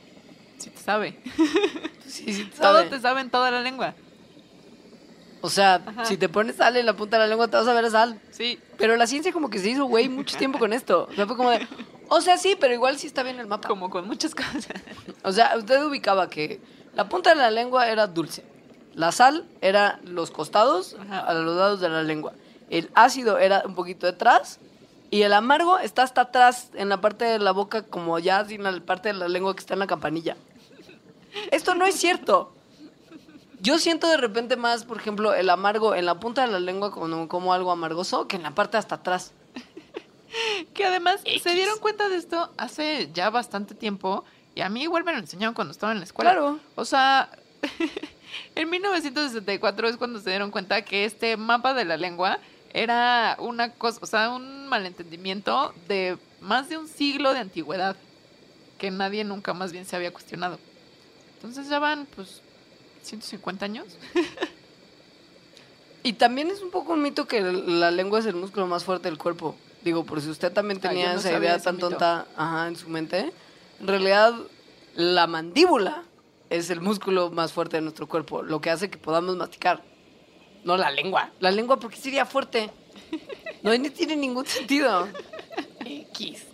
[0.61, 1.21] sí te sabe.
[2.07, 2.89] Sí, sí, Todo sabe.
[2.91, 3.95] te sabe en toda la lengua.
[5.43, 6.05] O sea, Ajá.
[6.05, 7.91] si te pones sal en la punta de la lengua, te vas a ver a
[7.91, 8.21] sal.
[8.33, 8.59] Sí.
[8.79, 11.07] Pero la ciencia como que se hizo, güey, mucho tiempo con esto.
[11.11, 11.67] O sea, fue como de,
[12.09, 13.69] o sea, sí, pero igual sí está bien el mapa.
[13.69, 14.67] Como con muchas cosas.
[15.23, 16.61] O sea, usted ubicaba que
[16.95, 18.45] la punta de la lengua era dulce.
[18.95, 21.21] La sal era los costados, Ajá.
[21.21, 22.33] a los lados de la lengua.
[22.71, 24.59] El ácido era un poquito detrás.
[25.13, 28.63] Y el amargo está hasta atrás, en la parte de la boca, como ya sin
[28.63, 30.37] la parte de la lengua que está en la campanilla.
[31.51, 32.55] Esto no es cierto.
[33.61, 36.91] Yo siento de repente más, por ejemplo, el amargo en la punta de la lengua
[36.91, 39.33] como, como algo amargoso que en la parte hasta atrás.
[40.75, 44.25] Que además se dieron cuenta de esto hace ya bastante tiempo.
[44.55, 46.31] Y a mí igual me lo enseñaron cuando estaba en la escuela.
[46.31, 46.61] Claro.
[46.77, 47.31] O sea,
[48.55, 52.39] En 1964 es cuando se dieron cuenta que este mapa de la lengua
[52.73, 57.97] era una cosa, o sea, un malentendimiento de más de un siglo de antigüedad
[58.79, 60.59] que nadie nunca más bien se había cuestionado.
[61.41, 62.43] Entonces ya van, pues,
[63.03, 63.87] 150 años.
[66.03, 69.09] Y también es un poco un mito que la lengua es el músculo más fuerte
[69.09, 69.55] del cuerpo.
[69.83, 71.91] Digo, por si usted también Ah, tenía no esa idea tan mito.
[71.91, 73.31] tonta ajá, en su mente,
[73.81, 74.33] en realidad
[74.95, 76.05] la mandíbula
[76.49, 79.83] es el músculo más fuerte de nuestro cuerpo, lo que hace que podamos masticar.
[80.65, 81.33] No la lengua.
[81.39, 82.71] La lengua, porque sería fuerte?
[83.63, 85.07] No ni tiene ningún sentido.
[85.85, 86.45] X.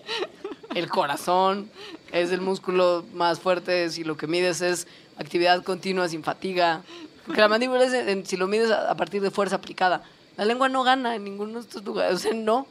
[0.75, 1.71] El corazón
[2.13, 4.87] es el músculo más fuerte si lo que mides es
[5.17, 6.83] actividad continua sin fatiga.
[7.27, 10.03] Porque la mandíbula es en- si lo mides a, a partir de fuerza aplicada.
[10.37, 12.15] La lengua no gana en ninguno de estos lugares.
[12.15, 12.67] O sea, no.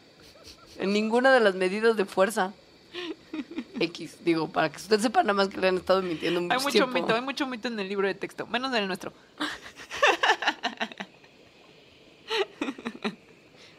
[0.78, 2.54] En ninguna de las medidas de fuerza.
[3.80, 6.60] X, digo, para que usted sepa nada más que le han estado mintiendo Hay mucho
[6.62, 6.93] mucho tiempo.
[6.93, 9.12] mito, hay mucho mito en el libro de texto, menos en el nuestro.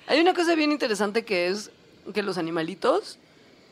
[0.09, 1.71] Hay una cosa bien interesante que es
[2.15, 3.19] que los animalitos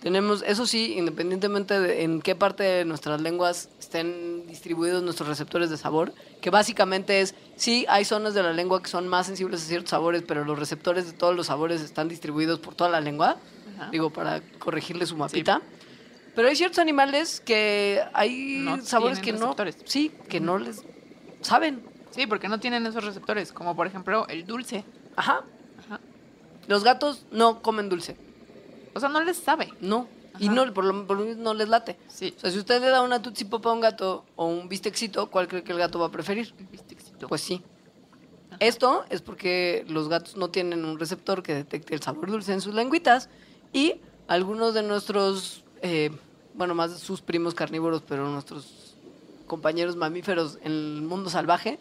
[0.05, 5.71] tenemos, eso sí, independientemente de en qué parte de nuestras lenguas estén distribuidos nuestros receptores
[5.71, 9.63] de sabor, que básicamente es, sí, hay zonas de la lengua que son más sensibles
[9.63, 13.01] a ciertos sabores, pero los receptores de todos los sabores están distribuidos por toda la
[13.01, 13.39] lengua,
[13.77, 13.89] Ajá.
[13.91, 15.63] digo, para corregirle su mapita.
[16.35, 19.77] Pero hay ciertos animales que hay No sabores que tienen no, receptores.
[19.87, 20.83] sí, que no les
[21.41, 21.83] saben.
[22.11, 24.85] Sí, porque no tienen esos receptores, como por ejemplo el dulce.
[25.17, 25.45] Ajá.
[25.87, 25.99] Ajá.
[26.69, 28.19] Los gatos no comen dulce.
[28.95, 29.73] O sea, no les sabe.
[29.81, 30.09] No.
[30.39, 31.97] Y no, por lo, por lo mismo no les late.
[32.09, 32.35] Sí.
[32.37, 35.31] O sea, si usted le da una Tootsie Pop a un gato o un bistecito,
[35.31, 36.53] ¿cuál cree que el gato va a preferir?
[36.59, 37.29] El bistecito.
[37.29, 37.63] Pues sí.
[38.61, 42.61] Esto es porque los gatos no tienen un receptor que detecte el sabor dulce en
[42.61, 43.29] sus lengüitas
[43.73, 46.11] y algunos de nuestros, eh,
[46.55, 48.95] bueno, más sus primos carnívoros, pero nuestros
[49.47, 51.79] compañeros mamíferos en el mundo salvaje,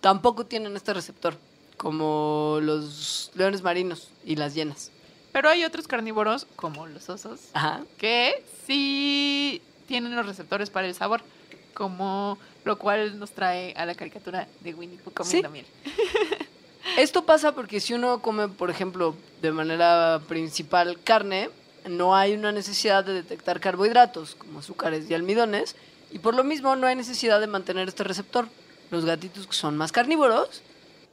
[0.00, 1.34] tampoco tienen este receptor,
[1.76, 4.90] como los leones marinos y las hienas.
[5.36, 7.82] Pero hay otros carnívoros, como los osos, Ajá.
[7.98, 11.20] que sí tienen los receptores para el sabor,
[11.74, 15.52] como lo cual nos trae a la caricatura de Winnie Pooh comiendo Sí.
[15.52, 15.66] miel.
[16.96, 21.50] Esto pasa porque si uno come, por ejemplo, de manera principal carne,
[21.86, 25.76] no hay una necesidad de detectar carbohidratos como azúcares y almidones,
[26.12, 28.48] y por lo mismo no hay necesidad de mantener este receptor.
[28.90, 30.62] Los gatitos que son más carnívoros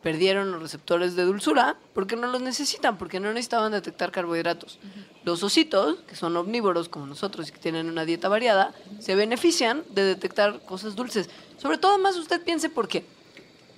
[0.04, 4.78] perdieron los receptores de dulzura porque no los necesitan, porque no necesitaban detectar carbohidratos.
[5.24, 9.84] Los ositos, que son omnívoros como nosotros y que tienen una dieta variada, se benefician
[9.89, 11.30] de detectar cosas dulces.
[11.58, 13.06] Sobre todo más usted piense por qué.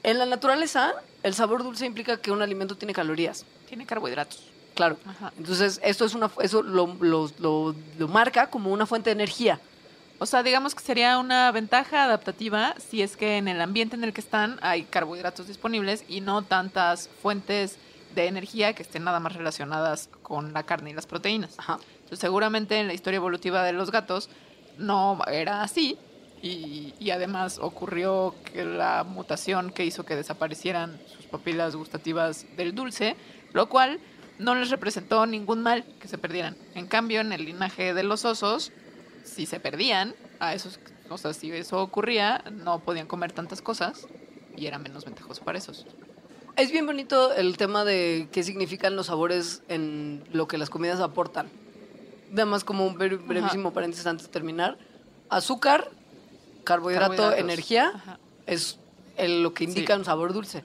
[0.03, 3.45] En la naturaleza, el sabor dulce implica que un alimento tiene calorías.
[3.69, 4.41] Tiene carbohidratos.
[4.76, 4.97] Claro.
[5.05, 5.32] Ajá.
[5.38, 9.59] Entonces, esto es una, eso lo, lo- lo- lo marca como una fuente de energía.
[10.18, 14.03] O sea, digamos que sería una ventaja adaptativa si es que en el ambiente en
[14.03, 17.78] el que están hay carbohidratos disponibles y no tantas fuentes
[18.16, 21.55] de energía que estén nada más relacionadas con la carne y las proteínas.
[21.57, 21.80] Ajá.
[21.95, 24.30] Entonces, seguramente en la historia evolutiva de los gatos
[24.78, 25.97] no era así
[26.41, 32.74] y, y además ocurrió que la mutación que hizo que desaparecieran sus papilas gustativas del
[32.74, 33.18] dulce,
[33.51, 33.99] lo cual
[34.39, 36.55] no les representó ningún mal que se perdieran.
[36.74, 38.72] En cambio, en el linaje de los osos,
[39.26, 44.07] si se perdían, a esos, o sea, si eso ocurría, no podían comer tantas cosas
[44.55, 45.86] y era menos ventajoso para esos.
[46.55, 51.01] Es bien bonito el tema de qué significan los sabores en lo que las comidas
[51.01, 51.49] aportan.
[52.32, 54.78] Nada más como un bre- brevísimo paréntesis antes de terminar.
[55.30, 55.89] Azúcar,
[56.63, 58.19] carbohidrato, energía, Ajá.
[58.45, 58.80] es
[59.17, 59.99] el- lo que indica Sí.
[59.99, 60.63] un sabor dulce.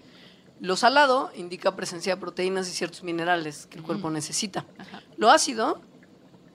[0.61, 4.65] Lo salado indica presencia de proteínas y ciertos minerales que el cuerpo necesita.
[4.79, 5.03] Ajá.
[5.17, 5.81] Lo ácido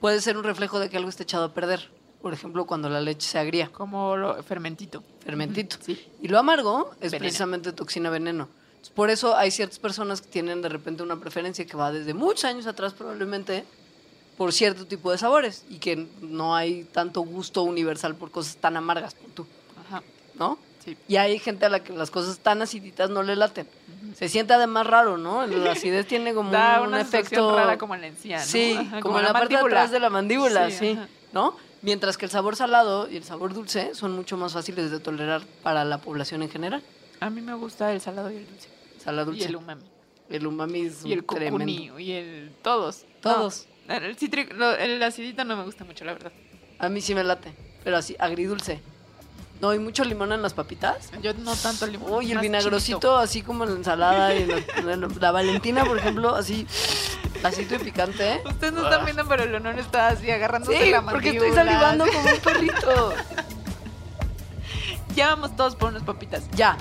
[0.00, 1.90] puede ser un reflejo de que algo está echado a perder.
[2.26, 5.04] Por ejemplo, cuando la leche se agria, Como lo, fermentito.
[5.24, 5.76] fermentito.
[5.80, 6.08] Sí.
[6.20, 7.18] Y lo amargo es Veneno.
[7.20, 8.48] precisamente toxina veneno.
[8.96, 12.44] Por eso hay ciertas personas que tienen de repente una preferencia que va desde muchos
[12.46, 13.64] años atrás probablemente
[14.36, 18.76] por cierto tipo de sabores y que no hay tanto gusto universal por cosas tan
[18.76, 19.46] amargas como tú,
[19.86, 20.02] Ajá.
[20.34, 20.58] ¿no?
[20.84, 20.96] Sí.
[21.06, 23.68] Y hay gente a la que las cosas tan aciditas no le laten.
[24.16, 25.46] Se siente además raro, ¿no?
[25.46, 28.44] La acidez tiene como Da un una efecto rara como en la encía, ¿no?
[28.44, 30.98] Sí, Ajá, como, en la, parte de atrás de la mandíbula, Sí, sí.
[31.32, 31.54] ¿no?
[31.86, 35.42] Mientras que el sabor salado y el sabor dulce son mucho más fáciles de tolerar
[35.62, 36.82] para la población en general.
[37.20, 38.68] A mí me gusta el salado y el dulce.
[38.98, 39.48] Salado Y dulce.
[39.50, 39.82] el umami.
[40.28, 42.00] El umami es Y el tremendo.
[42.00, 42.52] Y el...
[42.62, 43.04] Todos.
[43.22, 43.68] Todos.
[43.86, 46.32] No, el, cítrico, lo- el acidito no me gusta mucho, la verdad.
[46.80, 48.80] A mí sí me late, pero así, agridulce.
[49.60, 51.10] No, y mucho limón en las papitas.
[51.22, 52.12] Yo no tanto limón.
[52.12, 54.34] Uy, el vinagrosito, así como en la ensalada.
[54.34, 56.66] Y en la, en la- la Valentina, por ejemplo, así,
[57.42, 58.34] asito y picante.
[58.34, 58.42] ¿eh?
[58.46, 61.48] Ustedes no están viendo, pero Leonor está así agarrándose Sí, la porque mandíbula.
[61.48, 63.12] estoy salivando como un perrito.
[65.14, 66.44] Ya vamos todos por unas papitas.
[66.52, 66.76] Ya,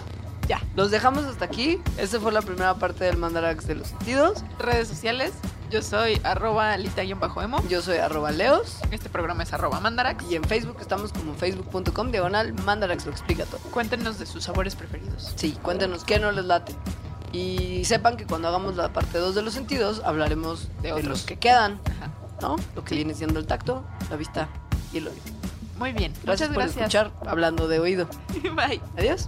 [0.49, 0.61] Ya.
[0.75, 1.79] Los dejamos hasta aquí.
[1.97, 4.43] Esta fue la primera parte del Mandarax de los sentidos.
[4.59, 5.31] Redes sociales.
[5.75, 7.61] Yo soy arroba lita-emo.
[7.67, 8.77] Yo soy arroba leos.
[8.91, 10.23] Este programa es arroba mandarax.
[10.31, 13.59] Y en Facebook estamos como facebook.com diagonal Mandarax lo explica todo.
[13.71, 15.33] Cuéntenos de sus sabores preferidos.
[15.35, 16.73] Sí, cuéntenos qué no les late.
[17.33, 21.05] Y sepan que cuando hagamos la parte 2 de los sentidos, hablaremos de, De otros
[21.07, 21.23] otros.
[21.23, 22.09] que quedan, Ajá.
[22.41, 22.55] ¿no?
[22.73, 24.47] Lo que viene siendo el tacto, la vista
[24.93, 25.19] y el oído.
[25.77, 26.13] Muy bien.
[26.23, 26.77] Gracias Muchas por gracias.
[26.95, 28.07] escuchar hablando de oído.
[28.55, 28.79] Bye.
[28.97, 29.27] Adiós.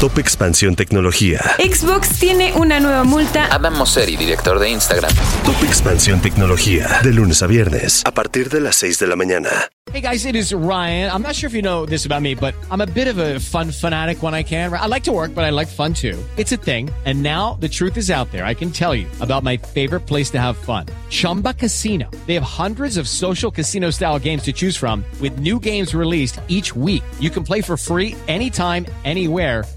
[0.00, 1.40] Top Expansión Tecnología.
[1.58, 3.46] Xbox tiene una nueva multa.
[3.50, 5.10] Adam Mosseri, director de Instagram.
[5.44, 7.00] Top Expansión Tecnología.
[7.02, 9.48] De lunes a viernes, a partir de las 6 de la mañana.
[9.92, 11.08] Hey guys, it is Ryan.
[11.12, 13.38] I'm not sure if you know this about me, but I'm a bit of a
[13.38, 14.72] fun fanatic when I can.
[14.72, 16.18] I like to work, but I like fun too.
[16.36, 16.90] It's a thing.
[17.04, 18.44] And now the truth is out there.
[18.44, 22.10] I can tell you about my favorite place to have fun Chumba Casino.
[22.26, 26.40] They have hundreds of social casino style games to choose from, with new games released
[26.48, 27.04] each week.
[27.20, 29.64] You can play for free anytime, anywhere.